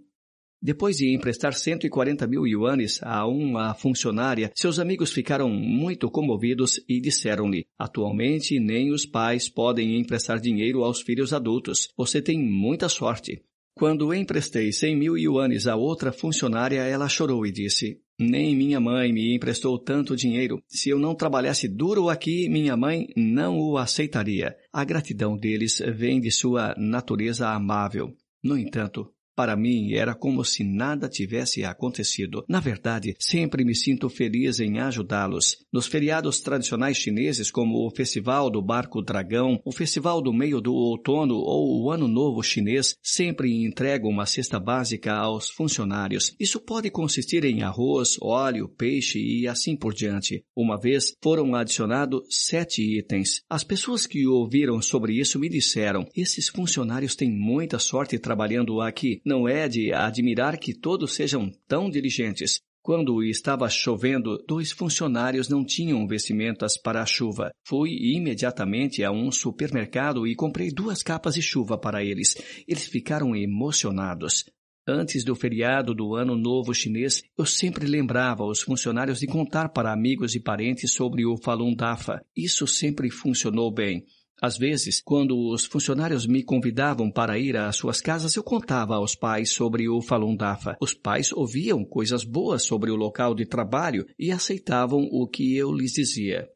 Depois 0.62 0.98
de 0.98 1.14
emprestar 1.14 1.54
140 1.54 2.26
mil 2.26 2.48
yuanes 2.48 3.00
a 3.04 3.28
uma 3.28 3.74
funcionária, 3.76 4.52
seus 4.56 4.80
amigos 4.80 5.12
ficaram 5.12 5.50
muito 5.50 6.10
comovidos 6.10 6.84
e 6.90 7.00
disseram-lhe: 7.00 7.66
Atualmente, 7.78 8.60
nem 8.60 8.92
os 8.92 9.06
pais 9.06 9.48
podem 9.48 10.00
emprestar 10.00 10.40
dinheiro 10.40 10.84
aos 10.84 11.02
filhos 11.02 11.32
adultos. 11.32 11.90
Você 11.96 12.22
tem 12.22 12.40
muita 12.40 12.90
sorte. 12.90 13.44
Quando 13.78 14.12
emprestei 14.12 14.72
100 14.72 14.96
mil 14.96 15.16
yuanes 15.16 15.68
a 15.68 15.76
outra 15.76 16.12
funcionária, 16.12 16.82
ela 16.82 17.08
chorou 17.08 17.46
e 17.46 17.52
disse: 17.52 18.02
Nem 18.20 18.56
minha 18.56 18.80
mãe 18.80 19.14
me 19.14 19.36
emprestou 19.36 19.78
tanto 19.78 20.16
dinheiro. 20.16 20.60
Se 20.68 20.90
eu 20.90 20.98
não 20.98 21.14
trabalhasse 21.14 21.68
duro 21.68 22.10
aqui, 22.10 22.50
minha 22.50 22.76
mãe 22.76 23.06
não 23.16 23.60
o 23.60 23.78
aceitaria. 23.78 24.58
A 24.74 24.84
gratidão 24.84 25.38
deles 25.38 25.80
vem 25.96 26.20
de 26.20 26.32
sua 26.32 26.74
natureza 26.76 27.50
amável. 27.50 28.16
No 28.44 28.58
entanto, 28.58 29.14
para 29.38 29.56
mim, 29.56 29.94
era 29.94 30.16
como 30.16 30.44
se 30.44 30.64
nada 30.64 31.08
tivesse 31.08 31.64
acontecido. 31.64 32.44
Na 32.50 32.60
verdade, 32.60 33.16
sempre 33.20 33.64
me 33.64 33.76
sinto 33.76 34.10
feliz 34.10 34.60
em 34.60 34.80
ajudá-los. 34.80 35.58
Nos 35.72 35.86
feriados 35.86 36.40
tradicionais 36.40 36.98
chineses, 36.98 37.52
como 37.52 37.86
o 37.86 37.92
Festival 37.92 38.50
do 38.50 38.64
Barco 38.64 39.00
Dragão, 39.00 39.62
o 39.64 39.72
Festival 39.72 40.24
do 40.24 40.34
Meio 40.34 40.60
do 40.60 40.74
Outono 40.74 41.36
ou 41.36 41.84
o 41.84 41.92
Ano 41.92 42.08
Novo 42.08 42.42
Chinês, 42.42 42.96
sempre 43.00 43.64
entrego 43.64 44.10
uma 44.10 44.26
cesta 44.26 44.60
básica 44.60 45.14
aos 45.14 45.52
funcionários. 45.52 46.36
Isso 46.40 46.60
pode 46.60 46.90
consistir 46.90 47.46
em 47.46 47.62
arroz, 47.62 48.18
óleo, 48.20 48.68
peixe 48.68 49.20
e 49.20 49.48
assim 49.48 49.76
por 49.76 49.94
diante. 49.94 50.44
Uma 50.56 50.80
vez 50.80 51.14
foram 51.22 51.54
adicionados 51.54 52.22
sete 52.28 52.82
itens. 52.98 53.44
As 53.48 53.64
pessoas 53.64 54.08
que 54.08 54.26
ouviram 54.26 54.82
sobre 54.82 55.14
isso 55.14 55.38
me 55.38 55.48
disseram: 55.48 56.08
esses 56.16 56.48
funcionários 56.48 57.16
têm 57.16 57.32
muita 57.32 57.78
sorte 57.78 58.18
trabalhando 58.18 58.82
aqui 58.82 59.22
não 59.28 59.48
é 59.48 59.68
de 59.68 59.94
admirar 59.94 60.58
que 60.58 60.74
todos 60.74 61.14
sejam 61.14 61.52
tão 61.68 61.90
diligentes. 61.90 62.62
Quando 62.82 63.22
estava 63.22 63.70
chovendo, 63.70 64.42
dois 64.48 64.72
funcionários 64.72 65.50
não 65.50 65.66
tinham 65.66 66.08
vestimentas 66.08 66.78
para 66.78 67.02
a 67.02 67.06
chuva. 67.06 67.52
Fui 67.68 67.90
imediatamente 67.92 69.04
a 69.04 69.12
um 69.12 69.30
supermercado 69.30 70.26
e 70.26 70.34
comprei 70.34 70.72
duas 70.72 71.04
capas 71.04 71.36
de 71.36 71.42
chuva 71.42 71.78
para 71.78 72.02
eles. 72.02 72.38
Eles 72.66 72.88
ficaram 72.88 73.36
emocionados. 73.36 74.46
Antes 74.88 75.26
do 75.26 75.36
feriado 75.36 75.94
do 75.94 76.16
Ano 76.16 76.38
Novo 76.38 76.74
Chinês, 76.74 77.22
eu 77.38 77.46
sempre 77.46 77.86
lembrava 77.86 78.46
os 78.46 78.62
funcionários 78.62 79.20
de 79.20 79.28
contar 79.28 79.68
para 79.68 79.92
amigos 79.92 80.34
e 80.34 80.40
parentes 80.40 80.94
sobre 80.94 81.26
o 81.26 81.36
Falun 81.36 81.76
Dafa. 81.76 82.24
Isso 82.34 82.66
sempre 82.66 83.12
funcionou 83.12 83.70
bem. 83.70 84.06
Às 84.42 84.58
vezes, 84.58 85.02
quando 85.02 85.36
os 85.50 85.66
funcionários 85.66 86.28
me 86.28 86.44
convidavam 86.44 87.10
para 87.10 87.40
ir 87.40 87.58
às 87.58 87.76
suas 87.76 88.00
casas, 88.00 88.36
eu 88.36 88.44
contava 88.44 88.96
aos 88.96 89.16
pais 89.16 89.50
sobre 89.50 89.90
o 89.90 90.00
Falun 90.02 90.36
Dafa. 90.36 90.78
Os 90.80 90.94
pais 90.94 91.32
ouviam 91.34 91.84
coisas 91.84 92.24
boas 92.24 92.64
sobre 92.64 92.92
o 92.92 92.96
local 92.96 93.34
de 93.34 93.46
trabalho 93.46 94.06
e 94.18 94.32
aceitavam 94.32 95.08
o 95.12 95.28
que 95.28 95.56
eu 95.56 95.74
lhes 95.74 95.94
dizia. 95.94 96.48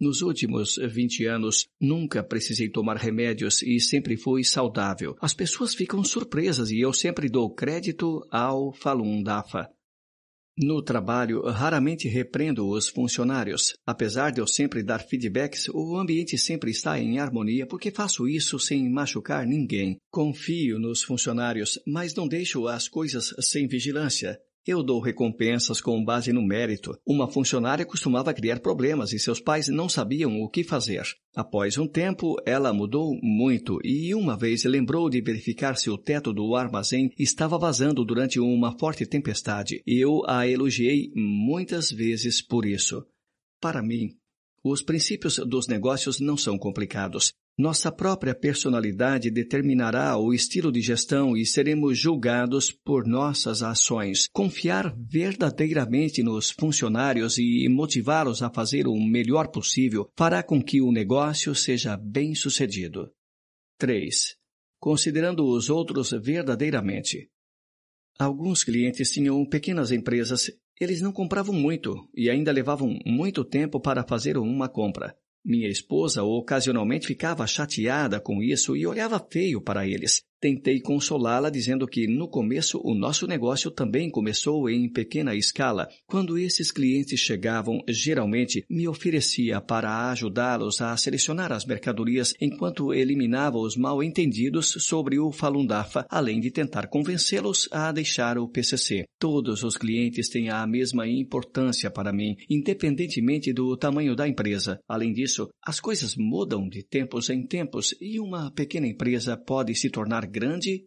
Nos 0.00 0.22
últimos 0.22 0.76
20 0.76 1.26
anos, 1.26 1.68
nunca 1.80 2.22
precisei 2.22 2.68
tomar 2.68 2.96
remédios 2.96 3.62
e 3.64 3.80
sempre 3.80 4.16
fui 4.16 4.44
saudável. 4.44 5.16
As 5.20 5.34
pessoas 5.34 5.74
ficam 5.74 6.04
surpresas 6.04 6.70
e 6.70 6.78
eu 6.78 6.92
sempre 6.92 7.28
dou 7.28 7.52
crédito 7.52 8.24
ao 8.30 8.72
Falun 8.72 9.24
Dafa. 9.24 9.68
No 10.60 10.82
trabalho, 10.82 11.42
raramente 11.42 12.08
repreendo 12.08 12.68
os 12.68 12.88
funcionários. 12.88 13.74
Apesar 13.86 14.32
de 14.32 14.40
eu 14.40 14.46
sempre 14.46 14.82
dar 14.82 14.98
feedbacks, 14.98 15.68
o 15.68 15.96
ambiente 15.96 16.36
sempre 16.36 16.72
está 16.72 16.98
em 16.98 17.20
harmonia 17.20 17.64
porque 17.64 17.92
faço 17.92 18.26
isso 18.26 18.58
sem 18.58 18.90
machucar 18.90 19.46
ninguém. 19.46 19.98
Confio 20.10 20.80
nos 20.80 21.04
funcionários, 21.04 21.78
mas 21.86 22.12
não 22.12 22.26
deixo 22.26 22.66
as 22.66 22.88
coisas 22.88 23.32
sem 23.38 23.68
vigilância. 23.68 24.36
Eu 24.66 24.82
dou 24.82 25.00
recompensas 25.00 25.80
com 25.80 26.04
base 26.04 26.32
no 26.32 26.42
mérito. 26.42 26.98
Uma 27.06 27.30
funcionária 27.30 27.86
costumava 27.86 28.34
criar 28.34 28.60
problemas 28.60 29.12
e 29.12 29.18
seus 29.18 29.40
pais 29.40 29.68
não 29.68 29.88
sabiam 29.88 30.40
o 30.40 30.48
que 30.48 30.62
fazer. 30.62 31.02
Após 31.34 31.78
um 31.78 31.86
tempo, 31.86 32.36
ela 32.44 32.72
mudou 32.72 33.18
muito 33.22 33.78
e 33.82 34.14
uma 34.14 34.36
vez 34.36 34.64
lembrou 34.64 35.08
de 35.08 35.22
verificar 35.22 35.76
se 35.76 35.88
o 35.88 35.96
teto 35.96 36.32
do 36.32 36.54
armazém 36.54 37.10
estava 37.18 37.58
vazando 37.58 38.04
durante 38.04 38.38
uma 38.38 38.78
forte 38.78 39.06
tempestade. 39.06 39.82
Eu 39.86 40.22
a 40.26 40.46
elogiei 40.46 41.10
muitas 41.14 41.90
vezes 41.90 42.42
por 42.42 42.66
isso. 42.66 43.06
Para 43.60 43.82
mim, 43.82 44.10
os 44.62 44.82
princípios 44.82 45.38
dos 45.38 45.66
negócios 45.66 46.20
não 46.20 46.36
são 46.36 46.58
complicados. 46.58 47.32
Nossa 47.58 47.90
própria 47.90 48.36
personalidade 48.36 49.32
determinará 49.32 50.16
o 50.16 50.32
estilo 50.32 50.70
de 50.70 50.80
gestão 50.80 51.36
e 51.36 51.44
seremos 51.44 51.98
julgados 51.98 52.70
por 52.70 53.04
nossas 53.04 53.64
ações. 53.64 54.28
Confiar 54.32 54.94
verdadeiramente 54.96 56.22
nos 56.22 56.52
funcionários 56.52 57.36
e 57.36 57.68
motivá-los 57.68 58.44
a 58.44 58.50
fazer 58.50 58.86
o 58.86 58.94
melhor 58.94 59.48
possível 59.48 60.08
fará 60.16 60.40
com 60.40 60.62
que 60.62 60.80
o 60.80 60.92
negócio 60.92 61.52
seja 61.52 61.96
bem 61.96 62.32
sucedido. 62.32 63.10
3. 63.76 64.36
Considerando 64.78 65.44
os 65.44 65.68
outros 65.68 66.12
verdadeiramente. 66.12 67.28
Alguns 68.16 68.62
clientes 68.62 69.10
tinham 69.10 69.44
pequenas 69.44 69.90
empresas. 69.90 70.48
Eles 70.80 71.00
não 71.00 71.10
compravam 71.10 71.56
muito 71.56 72.08
e 72.14 72.30
ainda 72.30 72.52
levavam 72.52 72.96
muito 73.04 73.44
tempo 73.44 73.80
para 73.80 74.06
fazer 74.06 74.38
uma 74.38 74.68
compra. 74.68 75.12
Minha 75.48 75.70
esposa 75.70 76.22
ocasionalmente 76.22 77.06
ficava 77.06 77.46
chateada 77.46 78.20
com 78.20 78.42
isso 78.42 78.76
e 78.76 78.86
olhava 78.86 79.18
feio 79.30 79.62
para 79.62 79.86
eles. 79.86 80.22
Tentei 80.40 80.80
consolá-la 80.80 81.50
dizendo 81.50 81.84
que 81.88 82.06
no 82.06 82.28
começo 82.28 82.80
o 82.84 82.94
nosso 82.94 83.26
negócio 83.26 83.72
também 83.72 84.08
começou 84.08 84.70
em 84.70 84.88
pequena 84.88 85.34
escala. 85.34 85.88
Quando 86.06 86.38
esses 86.38 86.70
clientes 86.70 87.18
chegavam, 87.18 87.80
geralmente 87.88 88.64
me 88.70 88.86
oferecia 88.86 89.60
para 89.60 90.10
ajudá-los 90.12 90.80
a 90.80 90.96
selecionar 90.96 91.50
as 91.50 91.64
mercadorias 91.64 92.34
enquanto 92.40 92.94
eliminava 92.94 93.58
os 93.58 93.76
mal-entendidos 93.76 94.76
sobre 94.78 95.18
o 95.18 95.32
Falun 95.32 95.66
Dafa, 95.66 96.06
além 96.08 96.38
de 96.38 96.52
tentar 96.52 96.86
convencê-los 96.86 97.68
a 97.72 97.90
deixar 97.90 98.38
o 98.38 98.48
PCC. 98.48 99.06
Todos 99.18 99.64
os 99.64 99.76
clientes 99.76 100.28
têm 100.28 100.50
a 100.50 100.64
mesma 100.68 101.08
importância 101.08 101.90
para 101.90 102.12
mim, 102.12 102.36
independentemente 102.48 103.52
do 103.52 103.76
tamanho 103.76 104.14
da 104.14 104.28
empresa. 104.28 104.78
Além 104.86 105.12
disso, 105.12 105.48
as 105.60 105.80
coisas 105.80 106.14
mudam 106.16 106.68
de 106.68 106.84
tempos 106.84 107.28
em 107.28 107.44
tempos 107.44 107.92
e 108.00 108.20
uma 108.20 108.52
pequena 108.52 108.86
empresa 108.86 109.36
pode 109.36 109.74
se 109.74 109.90
tornar 109.90 110.27
grande 110.28 110.86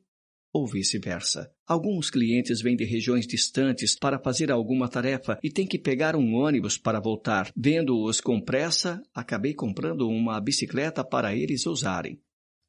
ou 0.54 0.68
vice-versa. 0.68 1.50
Alguns 1.66 2.10
clientes 2.10 2.62
vêm 2.62 2.76
de 2.76 2.84
regiões 2.84 3.26
distantes 3.26 3.98
para 3.98 4.20
fazer 4.20 4.52
alguma 4.52 4.90
tarefa 4.90 5.40
e 5.42 5.50
têm 5.50 5.66
que 5.66 5.80
pegar 5.80 6.16
um 6.16 6.36
ônibus 6.36 6.78
para 6.78 7.00
voltar. 7.00 7.52
Vendo-os 7.56 8.20
com 8.20 8.42
pressa, 8.42 9.02
acabei 9.14 9.54
comprando 9.54 10.08
uma 10.08 10.40
bicicleta 10.42 11.04
para 11.04 11.36
eles 11.36 11.66
usarem. 11.66 12.20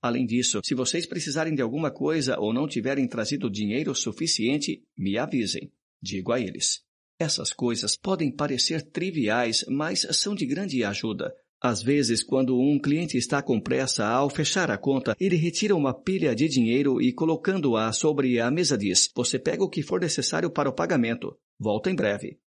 Além 0.00 0.26
disso, 0.26 0.60
se 0.64 0.74
vocês 0.74 1.06
precisarem 1.06 1.54
de 1.54 1.62
alguma 1.62 1.90
coisa 1.90 2.38
ou 2.38 2.52
não 2.52 2.66
tiverem 2.66 3.06
trazido 3.06 3.50
dinheiro 3.50 3.94
suficiente, 3.94 4.82
me 4.96 5.16
avisem. 5.16 5.72
Digo 6.00 6.32
a 6.32 6.40
eles. 6.40 6.82
Essas 7.18 7.52
coisas 7.52 7.96
podem 7.96 8.30
parecer 8.34 8.82
triviais, 8.82 9.64
mas 9.68 10.06
são 10.10 10.34
de 10.34 10.44
grande 10.44 10.82
ajuda. 10.82 11.32
Às 11.62 11.80
vezes, 11.80 12.24
quando 12.24 12.58
um 12.58 12.76
cliente 12.76 13.16
está 13.16 13.40
com 13.40 13.60
pressa 13.60 14.04
ao 14.04 14.28
fechar 14.28 14.68
a 14.68 14.76
conta, 14.76 15.14
ele 15.20 15.36
retira 15.36 15.76
uma 15.76 15.94
pilha 15.94 16.34
de 16.34 16.48
dinheiro 16.48 17.00
e, 17.00 17.12
colocando-a 17.12 17.92
sobre 17.92 18.40
a 18.40 18.50
mesa, 18.50 18.76
diz: 18.76 19.08
Você 19.14 19.38
pega 19.38 19.62
o 19.62 19.68
que 19.68 19.80
for 19.80 20.00
necessário 20.00 20.50
para 20.50 20.68
o 20.68 20.74
pagamento. 20.74 21.38
Volta 21.60 21.88
em 21.88 21.94
breve. 21.94 22.40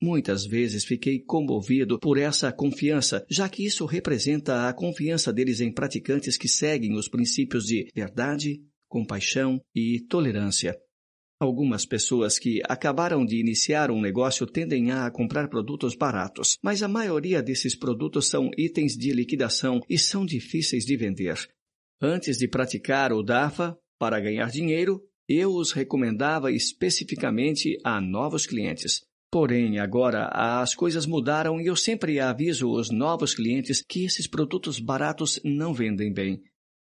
Muitas 0.00 0.46
vezes 0.46 0.84
fiquei 0.84 1.18
comovido 1.20 1.98
por 1.98 2.18
essa 2.18 2.52
confiança, 2.52 3.26
já 3.28 3.48
que 3.48 3.66
isso 3.66 3.84
representa 3.84 4.68
a 4.68 4.72
confiança 4.72 5.32
deles 5.32 5.60
em 5.60 5.72
praticantes 5.72 6.36
que 6.36 6.48
seguem 6.48 6.94
os 6.94 7.08
princípios 7.08 7.64
de 7.64 7.88
verdade, 7.94 8.60
compaixão 8.88 9.60
e 9.74 10.00
tolerância. 10.08 10.76
Algumas 11.42 11.84
pessoas 11.84 12.38
que 12.38 12.62
acabaram 12.68 13.26
de 13.26 13.40
iniciar 13.40 13.90
um 13.90 14.00
negócio 14.00 14.46
tendem 14.46 14.92
a 14.92 15.10
comprar 15.10 15.48
produtos 15.48 15.96
baratos, 15.96 16.56
mas 16.62 16.84
a 16.84 16.86
maioria 16.88 17.42
desses 17.42 17.74
produtos 17.74 18.28
são 18.28 18.48
itens 18.56 18.96
de 18.96 19.10
liquidação 19.10 19.80
e 19.90 19.98
são 19.98 20.24
difíceis 20.24 20.84
de 20.84 20.96
vender. 20.96 21.34
Antes 22.00 22.38
de 22.38 22.46
praticar 22.46 23.12
o 23.12 23.24
DAFA 23.24 23.76
para 23.98 24.20
ganhar 24.20 24.52
dinheiro, 24.52 25.02
eu 25.28 25.50
os 25.50 25.72
recomendava 25.72 26.52
especificamente 26.52 27.76
a 27.82 28.00
novos 28.00 28.46
clientes. 28.46 29.00
Porém, 29.28 29.80
agora 29.80 30.28
as 30.32 30.76
coisas 30.76 31.06
mudaram 31.06 31.60
e 31.60 31.66
eu 31.66 31.74
sempre 31.74 32.20
aviso 32.20 32.70
os 32.70 32.88
novos 32.88 33.34
clientes 33.34 33.82
que 33.84 34.04
esses 34.04 34.28
produtos 34.28 34.78
baratos 34.78 35.40
não 35.44 35.74
vendem 35.74 36.12
bem. 36.12 36.40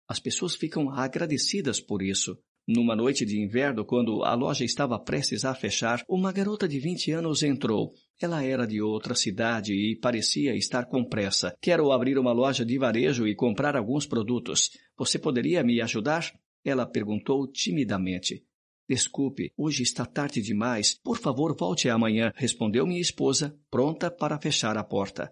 As 0.07 0.21
pessoas 0.21 0.55
ficam 0.55 0.89
agradecidas 0.89 1.81
por 1.81 2.01
isso. 2.01 2.37
Numa 2.67 2.95
noite 2.95 3.25
de 3.27 3.39
inverno, 3.39 3.85
quando 3.85 4.23
a 4.23 4.33
loja 4.33 4.65
estava 4.65 4.97
prestes 4.97 5.45
a 5.45 5.53
fechar, 5.53 6.03
uma 6.09 6.31
garota 6.31 6.67
de 6.67 6.79
20 6.79 7.11
anos 7.11 7.43
entrou. 7.43 7.93
Ela 8.19 8.43
era 8.43 8.65
de 8.65 8.81
outra 8.81 9.13
cidade 9.13 9.71
e 9.71 9.95
parecia 9.95 10.55
estar 10.55 10.85
com 10.85 11.03
pressa. 11.03 11.55
Quero 11.61 11.91
abrir 11.91 12.17
uma 12.17 12.31
loja 12.31 12.65
de 12.65 12.75
varejo 12.79 13.27
e 13.27 13.35
comprar 13.35 13.75
alguns 13.75 14.07
produtos. 14.07 14.71
Você 14.97 15.19
poderia 15.19 15.63
me 15.63 15.79
ajudar? 15.79 16.33
Ela 16.63 16.87
perguntou 16.87 17.47
timidamente. 17.51 18.43
Desculpe, 18.89 19.51
hoje 19.55 19.83
está 19.83 20.03
tarde 20.03 20.41
demais. 20.41 20.99
Por 21.03 21.19
favor, 21.19 21.55
volte 21.55 21.87
amanhã, 21.87 22.31
respondeu 22.35 22.87
minha 22.87 23.01
esposa, 23.01 23.55
pronta 23.69 24.09
para 24.09 24.39
fechar 24.39 24.75
a 24.75 24.83
porta. 24.83 25.31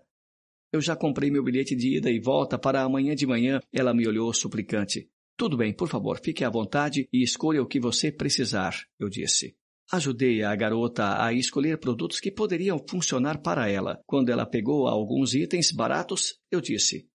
Eu 0.71 0.81
já 0.81 0.95
comprei 0.95 1.31
meu 1.31 1.43
bilhete 1.43 1.75
de 1.75 1.97
ida 1.97 2.11
e 2.11 2.19
volta 2.19 2.59
para 2.59 2.81
amanhã 2.81 3.15
de 3.15 3.25
manhã. 3.25 3.59
Ela 3.71 3.93
me 3.93 4.07
olhou 4.07 4.31
suplicante. 4.33 5.07
Tudo 5.43 5.57
bem, 5.57 5.73
por 5.73 5.89
favor, 5.89 6.21
fique 6.23 6.45
à 6.45 6.49
vontade 6.49 7.05
e 7.11 7.21
escolha 7.21 7.61
o 7.61 7.67
que 7.67 7.77
você 7.77 8.09
precisar, 8.09 8.81
eu 8.97 9.09
disse. 9.09 9.57
Ajudei 9.91 10.41
a 10.41 10.55
garota 10.55 11.21
a 11.21 11.33
escolher 11.33 11.81
produtos 11.81 12.21
que 12.21 12.31
poderiam 12.31 12.79
funcionar 12.89 13.41
para 13.41 13.69
ela. 13.69 13.99
Quando 14.07 14.29
ela 14.29 14.45
pegou 14.45 14.87
alguns 14.87 15.33
itens 15.33 15.73
baratos, 15.73 16.35
eu 16.49 16.61
disse: 16.61 17.09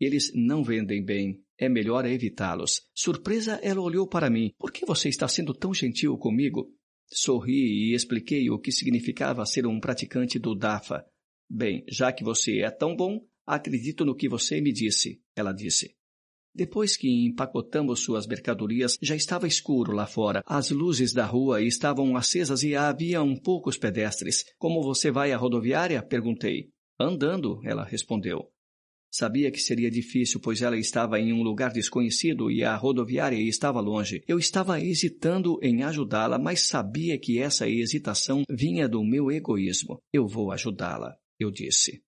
Eles 0.00 0.32
não 0.34 0.64
vendem 0.64 1.04
bem. 1.04 1.44
É 1.58 1.68
melhor 1.68 2.06
evitá-los. 2.06 2.88
Surpresa, 2.94 3.60
ela 3.62 3.82
olhou 3.82 4.08
para 4.08 4.30
mim. 4.30 4.50
Por 4.58 4.72
que 4.72 4.86
você 4.86 5.10
está 5.10 5.28
sendo 5.28 5.52
tão 5.52 5.74
gentil 5.74 6.16
comigo? 6.16 6.72
Sorri 7.12 7.90
e 7.90 7.94
expliquei 7.94 8.48
o 8.48 8.58
que 8.58 8.72
significava 8.72 9.44
ser 9.44 9.66
um 9.66 9.78
praticante 9.78 10.38
do 10.38 10.54
DAFA. 10.54 11.04
Bem, 11.50 11.84
já 11.86 12.10
que 12.14 12.24
você 12.24 12.60
é 12.60 12.70
tão 12.70 12.96
bom, 12.96 13.20
acredito 13.46 14.06
no 14.06 14.16
que 14.16 14.26
você 14.26 14.58
me 14.62 14.72
disse, 14.72 15.20
ela 15.36 15.52
disse. 15.52 15.94
Depois 16.54 16.96
que 16.96 17.08
empacotamos 17.26 18.00
suas 18.00 18.28
mercadorias, 18.28 18.96
já 19.02 19.16
estava 19.16 19.48
escuro 19.48 19.92
lá 19.92 20.06
fora. 20.06 20.40
As 20.46 20.70
luzes 20.70 21.12
da 21.12 21.26
rua 21.26 21.60
estavam 21.60 22.16
acesas 22.16 22.62
e 22.62 22.76
havia 22.76 23.22
um 23.22 23.36
poucos 23.36 23.76
pedestres. 23.76 24.44
Como 24.56 24.80
você 24.80 25.10
vai 25.10 25.32
à 25.32 25.36
rodoviária? 25.36 26.00
perguntei. 26.00 26.68
Andando, 27.00 27.60
ela 27.64 27.84
respondeu. 27.84 28.54
Sabia 29.10 29.50
que 29.50 29.60
seria 29.60 29.90
difícil, 29.90 30.40
pois 30.40 30.62
ela 30.62 30.76
estava 30.76 31.18
em 31.20 31.32
um 31.32 31.42
lugar 31.42 31.72
desconhecido 31.72 32.50
e 32.50 32.62
a 32.62 32.76
rodoviária 32.76 33.36
estava 33.36 33.80
longe. 33.80 34.22
Eu 34.26 34.38
estava 34.38 34.80
hesitando 34.80 35.58
em 35.60 35.82
ajudá-la, 35.82 36.38
mas 36.38 36.68
sabia 36.68 37.18
que 37.18 37.38
essa 37.38 37.68
hesitação 37.68 38.42
vinha 38.48 38.88
do 38.88 39.04
meu 39.04 39.30
egoísmo. 39.30 40.00
Eu 40.12 40.26
vou 40.26 40.52
ajudá-la, 40.52 41.16
eu 41.38 41.50
disse. 41.50 42.02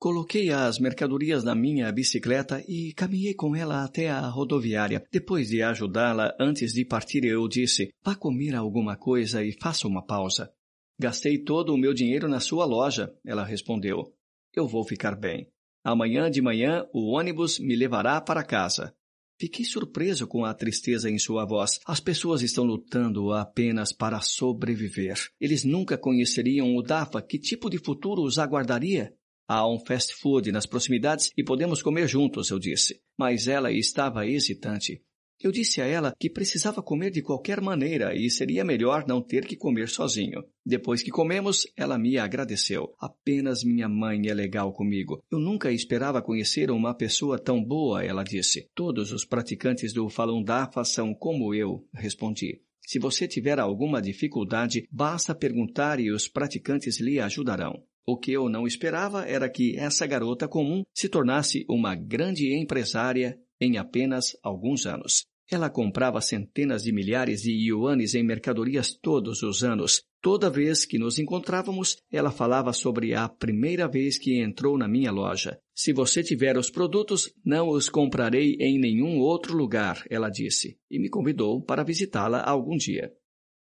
Coloquei 0.00 0.50
as 0.50 0.78
mercadorias 0.78 1.42
na 1.42 1.56
minha 1.56 1.90
bicicleta 1.90 2.62
e 2.68 2.92
caminhei 2.92 3.34
com 3.34 3.56
ela 3.56 3.82
até 3.82 4.08
a 4.08 4.20
rodoviária. 4.28 5.04
Depois 5.10 5.48
de 5.48 5.60
ajudá-la, 5.60 6.36
antes 6.38 6.72
de 6.72 6.84
partir, 6.84 7.24
eu 7.24 7.48
disse: 7.48 7.90
Vá 8.04 8.14
comer 8.14 8.54
alguma 8.54 8.96
coisa 8.96 9.44
e 9.44 9.52
faça 9.60 9.88
uma 9.88 10.06
pausa. 10.06 10.52
Gastei 11.00 11.42
todo 11.42 11.74
o 11.74 11.76
meu 11.76 11.92
dinheiro 11.92 12.28
na 12.28 12.38
sua 12.38 12.64
loja, 12.64 13.12
ela 13.26 13.44
respondeu. 13.44 14.14
Eu 14.54 14.68
vou 14.68 14.84
ficar 14.84 15.16
bem. 15.16 15.48
Amanhã 15.82 16.30
de 16.30 16.40
manhã 16.40 16.86
o 16.92 17.16
ônibus 17.16 17.58
me 17.58 17.74
levará 17.74 18.20
para 18.20 18.44
casa. 18.44 18.94
Fiquei 19.40 19.64
surpreso 19.64 20.28
com 20.28 20.44
a 20.44 20.54
tristeza 20.54 21.10
em 21.10 21.18
sua 21.18 21.44
voz. 21.44 21.80
As 21.86 21.98
pessoas 21.98 22.42
estão 22.42 22.62
lutando 22.64 23.32
apenas 23.32 23.92
para 23.92 24.20
sobreviver. 24.20 25.16
Eles 25.40 25.64
nunca 25.64 25.98
conheceriam 25.98 26.76
o 26.76 26.82
DAFA. 26.82 27.22
Que 27.22 27.38
tipo 27.38 27.70
de 27.70 27.78
futuro 27.78 28.22
os 28.22 28.38
aguardaria? 28.38 29.12
Há 29.50 29.66
um 29.66 29.78
fast 29.78 30.14
food 30.14 30.52
nas 30.52 30.66
proximidades 30.66 31.32
e 31.34 31.42
podemos 31.42 31.80
comer 31.80 32.06
juntos, 32.06 32.50
eu 32.50 32.58
disse. 32.58 33.00
Mas 33.18 33.48
ela 33.48 33.72
estava 33.72 34.26
hesitante. 34.26 35.02
Eu 35.40 35.50
disse 35.50 35.80
a 35.80 35.86
ela 35.86 36.12
que 36.18 36.28
precisava 36.28 36.82
comer 36.82 37.10
de 37.10 37.22
qualquer 37.22 37.60
maneira 37.62 38.14
e 38.14 38.28
seria 38.28 38.62
melhor 38.62 39.06
não 39.06 39.22
ter 39.22 39.46
que 39.46 39.56
comer 39.56 39.88
sozinho. 39.88 40.44
Depois 40.66 41.02
que 41.02 41.10
comemos, 41.10 41.66
ela 41.76 41.96
me 41.96 42.18
agradeceu. 42.18 42.94
Apenas 43.00 43.64
minha 43.64 43.88
mãe 43.88 44.28
é 44.28 44.34
legal 44.34 44.70
comigo. 44.74 45.22
Eu 45.30 45.38
nunca 45.38 45.72
esperava 45.72 46.20
conhecer 46.20 46.70
uma 46.70 46.92
pessoa 46.92 47.38
tão 47.38 47.64
boa, 47.64 48.04
ela 48.04 48.24
disse. 48.24 48.68
Todos 48.74 49.12
os 49.12 49.24
praticantes 49.24 49.94
do 49.94 50.10
Falun 50.10 50.42
Dafa 50.42 50.84
são 50.84 51.14
como 51.14 51.54
eu, 51.54 51.86
respondi. 51.94 52.60
Se 52.82 52.98
você 52.98 53.28
tiver 53.28 53.58
alguma 53.58 54.02
dificuldade, 54.02 54.86
basta 54.90 55.34
perguntar 55.34 56.00
e 56.00 56.10
os 56.10 56.26
praticantes 56.26 57.00
lhe 57.00 57.20
ajudarão. 57.20 57.82
O 58.10 58.16
que 58.16 58.32
eu 58.32 58.48
não 58.48 58.66
esperava 58.66 59.26
era 59.26 59.50
que 59.50 59.76
essa 59.76 60.06
garota 60.06 60.48
comum 60.48 60.82
se 60.94 61.10
tornasse 61.10 61.66
uma 61.68 61.94
grande 61.94 62.54
empresária 62.56 63.38
em 63.60 63.76
apenas 63.76 64.34
alguns 64.42 64.86
anos. 64.86 65.26
Ela 65.50 65.68
comprava 65.68 66.18
centenas 66.22 66.82
de 66.82 66.90
milhares 66.90 67.42
de 67.42 67.52
yuanes 67.52 68.14
em 68.14 68.22
mercadorias 68.22 68.94
todos 68.94 69.42
os 69.42 69.62
anos. 69.62 70.04
Toda 70.22 70.48
vez 70.48 70.86
que 70.86 70.98
nos 70.98 71.18
encontrávamos, 71.18 71.98
ela 72.10 72.30
falava 72.30 72.72
sobre 72.72 73.12
a 73.12 73.28
primeira 73.28 73.86
vez 73.86 74.16
que 74.16 74.40
entrou 74.40 74.78
na 74.78 74.88
minha 74.88 75.12
loja. 75.12 75.58
Se 75.74 75.92
você 75.92 76.22
tiver 76.22 76.56
os 76.56 76.70
produtos, 76.70 77.30
não 77.44 77.68
os 77.68 77.90
comprarei 77.90 78.56
em 78.58 78.78
nenhum 78.78 79.18
outro 79.18 79.54
lugar, 79.54 80.02
ela 80.08 80.30
disse, 80.30 80.78
e 80.90 80.98
me 80.98 81.10
convidou 81.10 81.62
para 81.62 81.84
visitá-la 81.84 82.40
algum 82.40 82.74
dia. 82.74 83.12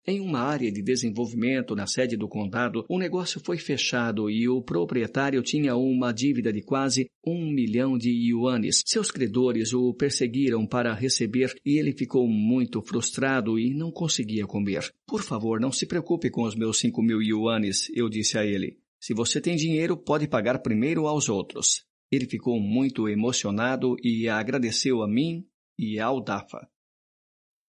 Em 0.10 0.22
uma 0.22 0.40
área 0.40 0.72
de 0.72 0.82
desenvolvimento 0.82 1.76
na 1.76 1.86
sede 1.86 2.16
do 2.16 2.30
condado, 2.30 2.86
o 2.88 2.98
negócio 2.98 3.42
foi 3.44 3.58
fechado 3.58 4.30
e 4.30 4.48
o 4.48 4.62
proprietário 4.62 5.44
tinha 5.44 5.76
uma 5.76 6.14
dívida 6.14 6.54
de 6.54 6.62
quase 6.62 7.10
um 7.26 7.52
milhão 7.52 7.98
de 7.98 8.10
yuanes. 8.10 8.84
Seus 8.86 9.12
credores 9.12 9.74
o 9.74 9.94
perseguiram 9.94 10.66
para 10.66 10.94
receber 10.94 11.54
e 11.66 11.78
ele 11.78 11.92
ficou 11.92 12.26
muito 12.26 12.82
frustrado 12.82 13.60
e 13.60 13.74
não 13.74 13.92
conseguia 13.92 14.48
comer. 14.48 14.90
Por 15.06 15.22
favor, 15.22 15.60
não 15.60 15.74
se 15.74 15.86
preocupe 15.86 16.30
com 16.30 16.44
os 16.44 16.56
meus 16.56 16.80
cinco 16.80 17.02
mil 17.02 17.22
yuanes, 17.22 17.92
eu 17.94 18.08
disse 18.08 18.38
a 18.38 18.46
ele. 18.46 18.80
Se 19.02 19.14
você 19.14 19.42
tem 19.42 19.58
dinheiro, 19.58 19.98
pode 19.98 20.26
pagar 20.26 20.60
primeiro 20.60 21.06
aos 21.06 21.28
outros. 21.28 21.84
Ele 22.10 22.26
ficou 22.26 22.62
muito 22.62 23.10
emocionado 23.10 23.98
e 24.02 24.30
agradeceu 24.30 25.04
a 25.04 25.08
mim 25.08 25.46
e 25.78 26.00
ao 26.00 26.24
Dafa. 26.24 26.66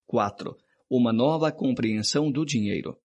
4 0.07 0.57
uma 0.91 1.13
nova 1.13 1.51
compreensão 1.53 2.31
do 2.31 2.45
dinheiro. 2.45 2.97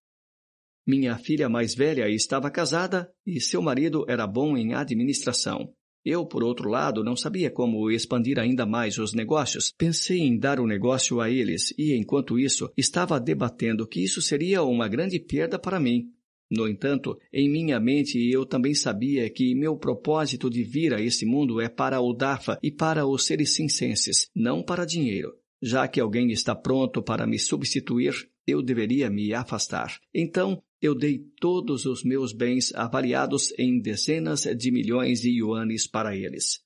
Minha 0.86 1.17
filha 1.17 1.48
mais 1.48 1.74
velha 1.74 2.10
estava 2.10 2.52
casada 2.52 3.10
e 3.26 3.39
seu 3.39 3.62
marido 3.62 4.06
era 4.08 4.28
bom 4.28 4.58
em 4.58 4.74
administração. 4.74 5.74
Eu, 6.06 6.26
por 6.26 6.43
outro 6.43 6.69
lado, 6.69 7.02
não 7.02 7.15
sabia 7.15 7.50
como 7.50 7.89
expandir 7.89 8.38
ainda 8.38 8.65
mais 8.65 8.98
os 8.98 9.13
negócios. 9.13 9.72
Pensei 9.78 10.19
em 10.19 10.38
dar 10.38 10.60
o 10.60 10.67
negócio 10.67 11.22
a 11.22 11.30
eles 11.30 11.74
e, 11.78 11.96
enquanto 11.96 12.38
isso, 12.38 12.69
estava 12.76 13.19
debatendo 13.19 13.88
que 13.88 14.04
isso 14.04 14.22
seria 14.22 14.63
uma 14.63 14.89
grande 14.89 15.17
perda 15.17 15.58
para 15.58 15.80
mim. 15.80 16.10
No 16.52 16.67
entanto, 16.67 17.17
em 17.32 17.50
minha 17.50 17.80
mente 17.80 18.19
eu 18.30 18.46
também 18.46 18.76
sabia 18.76 19.30
que 19.30 19.56
meu 19.56 19.78
propósito 19.78 20.50
de 20.50 20.63
vir 20.63 20.93
a 20.93 21.02
esse 21.02 21.26
mundo 21.26 21.62
é 21.62 21.69
para 21.69 22.02
o 22.02 22.13
Dafa 22.13 22.60
e 22.62 22.69
para 22.69 23.08
os 23.08 23.26
seres 23.26 23.56
cincenses, 23.56 24.30
não 24.36 24.62
para 24.62 24.86
dinheiro. 24.86 25.34
Já 25.65 25.88
que 25.88 26.02
alguém 26.02 26.30
está 26.30 26.54
pronto 26.54 27.02
para 27.02 27.26
me 27.26 27.39
substituir, 27.39 28.13
eu 28.45 28.62
deveria 28.62 29.10
me 29.10 29.34
afastar. 29.34 29.97
Então, 30.13 30.62
eu 30.82 30.93
dei 30.93 31.19
todos 31.39 31.86
os 31.86 32.04
meus 32.04 32.34
bens 32.34 32.76
avaliados 32.76 33.58
em 33.58 33.80
dezenas 33.80 34.41
de 34.41 34.71
milhões 34.73 35.21
de 35.21 35.30
yuanes 35.30 35.88
para 35.88 36.17
eles. 36.17 36.60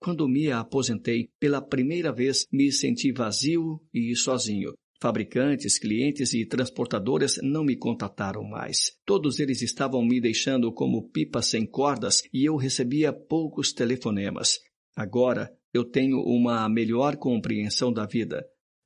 Quando 0.00 0.26
me 0.26 0.50
aposentei, 0.50 1.28
pela 1.38 1.60
primeira 1.60 2.10
vez 2.10 2.46
me 2.50 2.72
senti 2.72 3.12
vazio 3.12 3.82
e 3.92 4.16
sozinho. 4.16 4.72
Fabricantes, 4.98 5.78
clientes 5.78 6.32
e 6.32 6.46
transportadoras 6.46 7.38
não 7.42 7.62
me 7.62 7.76
contataram 7.76 8.42
mais. 8.44 8.96
Todos 9.04 9.40
eles 9.40 9.60
estavam 9.60 10.02
me 10.02 10.22
deixando 10.22 10.72
como 10.72 11.10
pipas 11.10 11.48
sem 11.48 11.66
cordas 11.66 12.22
e 12.32 12.46
eu 12.46 12.56
recebia 12.56 13.12
poucos 13.12 13.74
telefonemas. 13.74 14.58
Agora 14.96 15.54
eu 15.78 15.84
tenho 15.84 16.20
uma 16.20 16.68
melhor 16.68 17.16
compreensão 17.16 17.92
da 17.92 18.04
vida. 18.04 18.44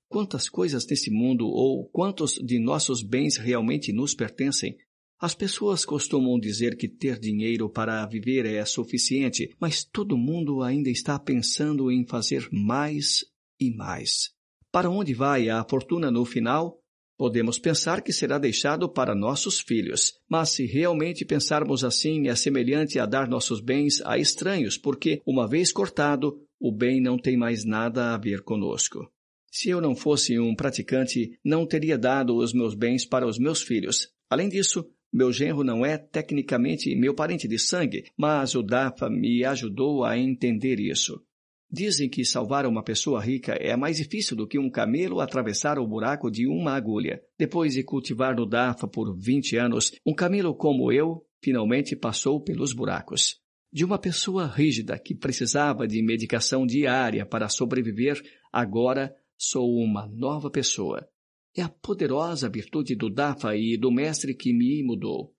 Quantas 0.08 0.48
coisas 0.48 0.86
nesse 0.86 1.10
mundo 1.10 1.46
ou 1.46 1.88
quantos 1.88 2.34
de 2.34 2.58
nossos 2.58 3.02
bens 3.02 3.38
realmente 3.38 3.92
nos 3.92 4.14
pertencem? 4.14 4.76
As 5.18 5.34
pessoas 5.34 5.84
costumam 5.84 6.38
dizer 6.38 6.76
que 6.76 6.88
ter 6.88 7.18
dinheiro 7.18 7.70
para 7.70 8.04
viver 8.06 8.44
é 8.44 8.64
suficiente, 8.64 9.54
mas 9.58 9.84
todo 9.84 10.18
mundo 10.18 10.62
ainda 10.62 10.90
está 10.90 11.18
pensando 11.18 11.90
em 11.90 12.04
fazer 12.06 12.46
mais 12.52 13.24
e 13.58 13.74
mais. 13.74 14.30
Para 14.70 14.90
onde 14.90 15.14
vai 15.14 15.48
a 15.48 15.64
fortuna 15.64 16.10
no 16.10 16.24
final? 16.24 16.82
Podemos 17.16 17.58
pensar 17.58 18.02
que 18.02 18.12
será 18.12 18.36
deixado 18.36 18.88
para 18.88 19.14
nossos 19.14 19.60
filhos, 19.60 20.14
mas 20.28 20.50
se 20.50 20.66
realmente 20.66 21.24
pensarmos 21.24 21.84
assim, 21.84 22.26
é 22.26 22.34
semelhante 22.34 22.98
a 22.98 23.06
dar 23.06 23.28
nossos 23.28 23.60
bens 23.60 24.02
a 24.04 24.18
estranhos, 24.18 24.76
porque, 24.76 25.22
uma 25.24 25.46
vez 25.46 25.70
cortado, 25.70 26.42
o 26.62 26.70
bem 26.70 27.00
não 27.00 27.18
tem 27.18 27.36
mais 27.36 27.64
nada 27.64 28.14
a 28.14 28.16
ver 28.16 28.42
conosco. 28.42 29.10
Se 29.50 29.68
eu 29.68 29.80
não 29.80 29.96
fosse 29.96 30.38
um 30.38 30.54
praticante, 30.54 31.36
não 31.44 31.66
teria 31.66 31.98
dado 31.98 32.36
os 32.36 32.54
meus 32.54 32.72
bens 32.76 33.04
para 33.04 33.26
os 33.26 33.36
meus 33.36 33.62
filhos. 33.62 34.08
Além 34.30 34.48
disso, 34.48 34.88
meu 35.12 35.32
genro 35.32 35.64
não 35.64 35.84
é 35.84 35.98
tecnicamente 35.98 36.94
meu 36.94 37.14
parente 37.14 37.48
de 37.48 37.58
sangue, 37.58 38.04
mas 38.16 38.54
o 38.54 38.62
DAFA 38.62 39.10
me 39.10 39.44
ajudou 39.44 40.04
a 40.04 40.16
entender 40.16 40.78
isso. 40.78 41.20
Dizem 41.68 42.08
que 42.08 42.24
salvar 42.24 42.64
uma 42.64 42.84
pessoa 42.84 43.20
rica 43.20 43.54
é 43.54 43.76
mais 43.76 43.96
difícil 43.96 44.36
do 44.36 44.46
que 44.46 44.58
um 44.58 44.70
camelo 44.70 45.20
atravessar 45.20 45.80
o 45.80 45.86
buraco 45.86 46.30
de 46.30 46.46
uma 46.46 46.76
agulha. 46.76 47.20
Depois 47.36 47.74
de 47.74 47.82
cultivar 47.82 48.36
no 48.36 48.46
DAFA 48.46 48.86
por 48.86 49.12
20 49.18 49.56
anos, 49.56 49.92
um 50.06 50.14
camelo 50.14 50.54
como 50.54 50.92
eu 50.92 51.26
finalmente 51.42 51.96
passou 51.96 52.40
pelos 52.40 52.72
buracos. 52.72 53.41
De 53.72 53.84
uma 53.84 53.98
pessoa 53.98 54.46
rígida 54.46 54.98
que 54.98 55.14
precisava 55.14 55.88
de 55.88 56.02
medicação 56.02 56.66
diária 56.66 57.24
para 57.24 57.48
sobreviver, 57.48 58.20
agora 58.52 59.16
sou 59.36 59.74
uma 59.76 60.06
nova 60.06 60.50
pessoa. 60.50 61.08
É 61.56 61.62
a 61.62 61.68
poderosa 61.68 62.48
virtude 62.48 62.94
do 62.94 63.08
DAFA 63.08 63.56
e 63.56 63.78
do 63.78 63.90
mestre 63.90 64.34
que 64.34 64.52
me 64.52 64.82
mudou. 64.82 65.34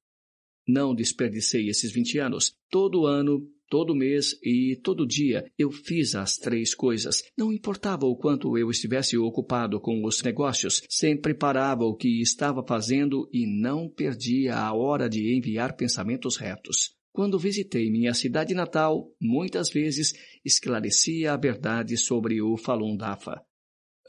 Não 0.67 0.95
desperdicei 0.95 1.69
esses 1.69 1.91
20 1.91 2.19
anos. 2.19 2.55
Todo 2.69 3.05
ano 3.05 3.47
Todo 3.73 3.95
mês 3.95 4.37
e 4.43 4.79
todo 4.83 5.03
dia 5.03 5.51
eu 5.57 5.71
fiz 5.71 6.13
as 6.13 6.37
três 6.37 6.75
coisas. 6.75 7.23
Não 7.35 7.51
importava 7.51 8.05
o 8.05 8.15
quanto 8.15 8.55
eu 8.55 8.69
estivesse 8.69 9.17
ocupado 9.17 9.81
com 9.81 10.05
os 10.05 10.21
negócios, 10.21 10.83
sempre 10.87 11.33
parava 11.33 11.83
o 11.83 11.95
que 11.95 12.21
estava 12.21 12.63
fazendo 12.63 13.27
e 13.33 13.47
não 13.47 13.89
perdia 13.89 14.57
a 14.57 14.71
hora 14.75 15.09
de 15.09 15.35
enviar 15.35 15.75
pensamentos 15.75 16.37
retos. 16.37 16.95
Quando 17.13 17.37
visitei 17.37 17.91
minha 17.91 18.11
cidade 18.15 18.55
natal, 18.55 19.07
muitas 19.21 19.69
vezes 19.69 20.13
esclarecia 20.43 21.31
a 21.31 21.37
verdade 21.37 21.95
sobre 21.95 22.41
o 22.41 22.57
Falun 22.57 22.97
Dafa. 22.97 23.39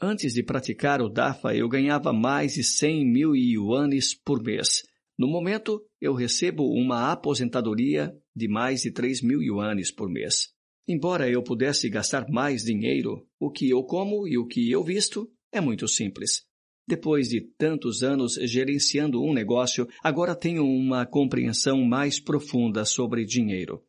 Antes 0.01 0.33
de 0.33 0.41
praticar 0.41 1.03
o 1.03 1.07
Dafa, 1.07 1.55
eu 1.55 1.69
ganhava 1.69 2.11
mais 2.11 2.55
de 2.55 2.63
100 2.63 3.05
mil 3.05 3.35
yuanes 3.35 4.15
por 4.15 4.41
mês. 4.41 4.81
No 5.17 5.27
momento, 5.27 5.85
eu 6.01 6.15
recebo 6.15 6.63
uma 6.63 7.11
aposentadoria 7.11 8.11
de 8.35 8.47
mais 8.47 8.81
de 8.81 8.91
3 8.91 9.21
mil 9.21 9.39
yuanes 9.39 9.91
por 9.91 10.09
mês. 10.09 10.49
Embora 10.87 11.29
eu 11.29 11.43
pudesse 11.43 11.87
gastar 11.89 12.27
mais 12.27 12.63
dinheiro, 12.63 13.27
o 13.39 13.51
que 13.51 13.69
eu 13.69 13.83
como 13.83 14.27
e 14.27 14.35
o 14.35 14.47
que 14.47 14.69
eu 14.71 14.83
visto 14.83 15.31
é 15.51 15.61
muito 15.61 15.87
simples. 15.87 16.43
Depois 16.87 17.29
de 17.29 17.41
tantos 17.57 18.03
anos 18.03 18.35
gerenciando 18.43 19.23
um 19.23 19.33
negócio, 19.33 19.87
agora 20.03 20.35
tenho 20.35 20.63
uma 20.63 21.05
compreensão 21.05 21.83
mais 21.83 22.19
profunda 22.19 22.85
sobre 22.85 23.25
dinheiro. 23.25 23.83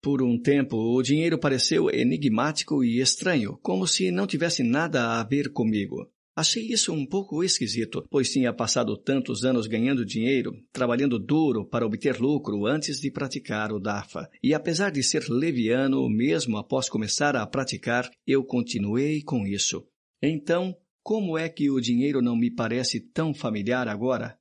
Por 0.00 0.22
um 0.22 0.38
tempo, 0.40 0.76
o 0.76 1.02
dinheiro 1.02 1.38
pareceu 1.38 1.90
enigmático 1.90 2.84
e 2.84 3.00
estranho, 3.00 3.58
como 3.60 3.86
se 3.88 4.12
não 4.12 4.26
tivesse 4.26 4.62
nada 4.62 5.18
a 5.18 5.24
ver 5.24 5.52
comigo. 5.52 6.08
Achei 6.36 6.64
isso 6.70 6.92
um 6.92 7.06
pouco 7.06 7.42
esquisito, 7.42 8.04
pois 8.10 8.30
tinha 8.30 8.52
passado 8.52 8.94
tantos 8.96 9.42
anos 9.42 9.66
ganhando 9.66 10.04
dinheiro, 10.04 10.52
trabalhando 10.70 11.18
duro 11.18 11.66
para 11.66 11.86
obter 11.86 12.20
lucro 12.20 12.66
antes 12.66 13.00
de 13.00 13.10
praticar 13.10 13.72
o 13.72 13.80
DAFA. 13.80 14.28
E 14.42 14.52
apesar 14.52 14.90
de 14.90 15.02
ser 15.02 15.24
leviano, 15.30 16.06
mesmo 16.10 16.58
após 16.58 16.90
começar 16.90 17.34
a 17.34 17.46
praticar, 17.46 18.10
eu 18.26 18.44
continuei 18.44 19.22
com 19.22 19.46
isso. 19.46 19.88
Então, 20.22 20.76
como 21.06 21.38
é 21.38 21.48
que 21.48 21.70
o 21.70 21.80
dinheiro 21.80 22.20
não 22.20 22.34
me 22.34 22.50
parece 22.50 22.98
tão 22.98 23.32
familiar 23.32 23.86
agora? 23.86 24.36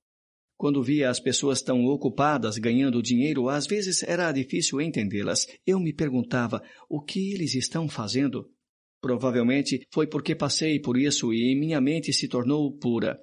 Quando 0.57 0.81
via 0.81 1.11
as 1.11 1.19
pessoas 1.19 1.61
tão 1.61 1.85
ocupadas 1.85 2.57
ganhando 2.57 3.03
dinheiro, 3.03 3.49
às 3.49 3.67
vezes 3.67 4.01
era 4.01 4.31
difícil 4.31 4.81
entendê-las. 4.81 5.45
Eu 5.63 5.79
me 5.79 5.93
perguntava 5.93 6.63
o 6.89 6.99
que 6.99 7.31
eles 7.33 7.53
estão 7.53 7.87
fazendo. 7.87 8.49
Provavelmente 8.99 9.85
foi 9.93 10.07
porque 10.07 10.33
passei 10.33 10.79
por 10.79 10.97
isso 10.97 11.31
e 11.31 11.55
minha 11.55 11.79
mente 11.79 12.11
se 12.11 12.27
tornou 12.27 12.75
pura. 12.75 13.15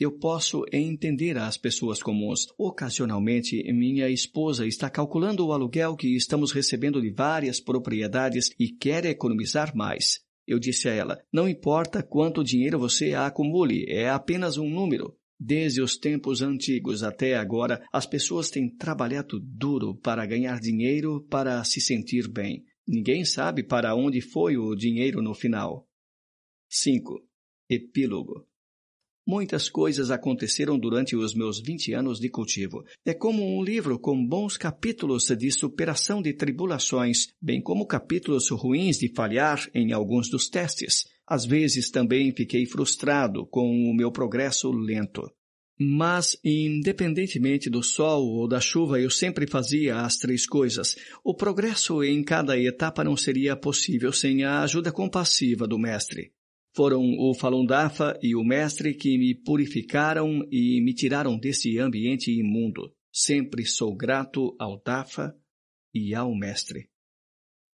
Eu 0.00 0.12
posso 0.18 0.64
entender 0.72 1.36
as 1.36 1.58
pessoas 1.58 2.02
comuns. 2.02 2.46
Ocasionalmente, 2.56 3.62
minha 3.74 4.08
esposa 4.08 4.66
está 4.66 4.88
calculando 4.88 5.46
o 5.46 5.52
aluguel 5.52 5.96
que 5.96 6.16
estamos 6.16 6.50
recebendo 6.50 7.02
de 7.02 7.10
várias 7.10 7.60
propriedades 7.60 8.48
e 8.58 8.70
quer 8.70 9.04
economizar 9.04 9.76
mais. 9.76 10.24
Eu 10.46 10.58
disse 10.58 10.88
a 10.88 10.92
ela: 10.92 11.20
Não 11.32 11.48
importa 11.48 12.02
quanto 12.02 12.44
dinheiro 12.44 12.78
você 12.78 13.14
acumule, 13.14 13.84
é 13.88 14.08
apenas 14.08 14.56
um 14.56 14.68
número. 14.68 15.16
Desde 15.38 15.82
os 15.82 15.98
tempos 15.98 16.40
antigos 16.40 17.02
até 17.02 17.36
agora, 17.36 17.86
as 17.92 18.06
pessoas 18.06 18.48
têm 18.48 18.74
trabalhado 18.74 19.38
duro 19.38 19.94
para 19.94 20.24
ganhar 20.24 20.58
dinheiro 20.60 21.20
para 21.28 21.62
se 21.64 21.80
sentir 21.80 22.26
bem. 22.28 22.64
Ninguém 22.88 23.24
sabe 23.24 23.62
para 23.62 23.94
onde 23.94 24.20
foi 24.20 24.56
o 24.56 24.74
dinheiro 24.74 25.20
no 25.20 25.34
final. 25.34 25.86
5. 26.70 27.22
Epílogo 27.68 28.46
Muitas 29.26 29.68
coisas 29.68 30.12
aconteceram 30.12 30.78
durante 30.78 31.16
os 31.16 31.34
meus 31.34 31.60
20 31.60 31.92
anos 31.94 32.20
de 32.20 32.28
cultivo. 32.28 32.84
É 33.04 33.12
como 33.12 33.42
um 33.42 33.60
livro 33.60 33.98
com 33.98 34.24
bons 34.24 34.56
capítulos 34.56 35.24
de 35.36 35.50
superação 35.50 36.22
de 36.22 36.32
tribulações, 36.32 37.26
bem 37.42 37.60
como 37.60 37.86
capítulos 37.86 38.48
ruins 38.50 38.98
de 38.98 39.12
falhar 39.12 39.68
em 39.74 39.92
alguns 39.92 40.30
dos 40.30 40.48
testes. 40.48 41.08
Às 41.26 41.44
vezes 41.44 41.90
também 41.90 42.32
fiquei 42.32 42.66
frustrado 42.66 43.44
com 43.46 43.68
o 43.68 43.92
meu 43.92 44.12
progresso 44.12 44.70
lento. 44.70 45.28
Mas, 45.76 46.38
independentemente 46.44 47.68
do 47.68 47.82
sol 47.82 48.24
ou 48.28 48.46
da 48.46 48.60
chuva, 48.60 49.00
eu 49.00 49.10
sempre 49.10 49.46
fazia 49.46 49.96
as 49.96 50.16
três 50.16 50.46
coisas. 50.46 50.94
O 51.24 51.34
progresso 51.34 52.02
em 52.04 52.22
cada 52.22 52.56
etapa 52.56 53.02
não 53.02 53.16
seria 53.16 53.56
possível 53.56 54.12
sem 54.12 54.44
a 54.44 54.62
ajuda 54.62 54.92
compassiva 54.92 55.66
do 55.66 55.78
Mestre. 55.78 56.32
Foram 56.76 57.02
o 57.18 57.32
Falun 57.32 57.64
Dafa 57.64 58.18
e 58.22 58.36
o 58.36 58.44
Mestre 58.44 58.92
que 58.92 59.16
me 59.16 59.34
purificaram 59.34 60.46
e 60.52 60.78
me 60.82 60.92
tiraram 60.92 61.38
desse 61.38 61.78
ambiente 61.78 62.30
imundo. 62.30 62.92
Sempre 63.10 63.64
sou 63.64 63.96
grato 63.96 64.54
ao 64.58 64.78
Dafa 64.84 65.34
e 65.94 66.14
ao 66.14 66.36
Mestre. 66.36 66.90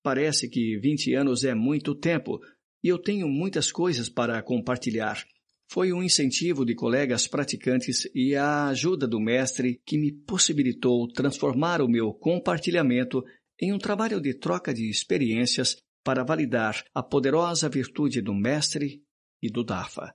Parece 0.05 0.49
que 0.49 0.79
vinte 0.79 1.13
anos 1.15 1.43
é 1.43 1.53
muito 1.53 1.97
tempo 1.97 2.39
e 2.81 2.87
eu 2.87 2.97
tenho 2.97 3.27
muitas 3.27 3.73
coisas 3.73 4.09
para 4.09 4.41
compartilhar. 4.41 5.21
Foi 5.69 5.93
um 5.93 6.01
incentivo 6.01 6.65
de 6.65 6.77
colegas 6.77 7.27
praticantes 7.27 8.09
e 8.15 8.37
a 8.37 8.69
ajuda 8.69 9.09
do 9.09 9.19
mestre 9.19 9.81
que 9.85 9.99
me 9.99 10.13
possibilitou 10.13 11.09
transformar 11.09 11.83
o 11.83 11.89
meu 11.89 12.15
compartilhamento 12.15 13.25
em 13.61 13.73
um 13.73 13.79
trabalho 13.79 14.21
de 14.21 14.33
troca 14.35 14.73
de 14.73 14.89
experiências 14.89 15.77
para 16.05 16.25
validar 16.25 16.83
a 16.95 17.03
poderosa 17.03 17.69
virtude 17.69 18.21
do 18.21 18.35
mestre 18.35 19.03
e 19.43 19.51
do 19.51 19.65
DAFA. 19.65 20.15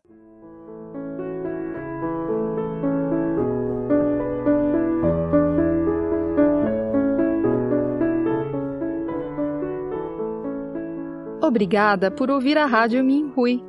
Obrigada 11.41 12.11
por 12.11 12.29
ouvir 12.29 12.57
a 12.57 12.65
Rádio 12.65 13.03
Minhui. 13.03 13.63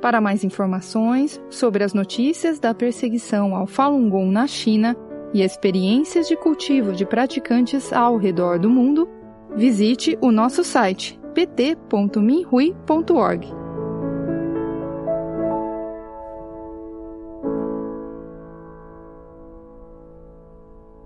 Para 0.00 0.20
mais 0.20 0.42
informações 0.42 1.40
sobre 1.50 1.84
as 1.84 1.94
notícias 1.94 2.58
da 2.58 2.74
perseguição 2.74 3.54
ao 3.54 3.66
Falun 3.66 4.08
Gong 4.08 4.32
na 4.32 4.46
China 4.46 4.96
e 5.32 5.42
experiências 5.42 6.26
de 6.26 6.36
cultivo 6.36 6.92
de 6.92 7.04
praticantes 7.04 7.92
ao 7.92 8.16
redor 8.16 8.58
do 8.58 8.68
mundo, 8.68 9.08
visite 9.54 10.18
o 10.20 10.32
nosso 10.32 10.64
site 10.64 11.21
pt.minhui.org. 11.34 12.82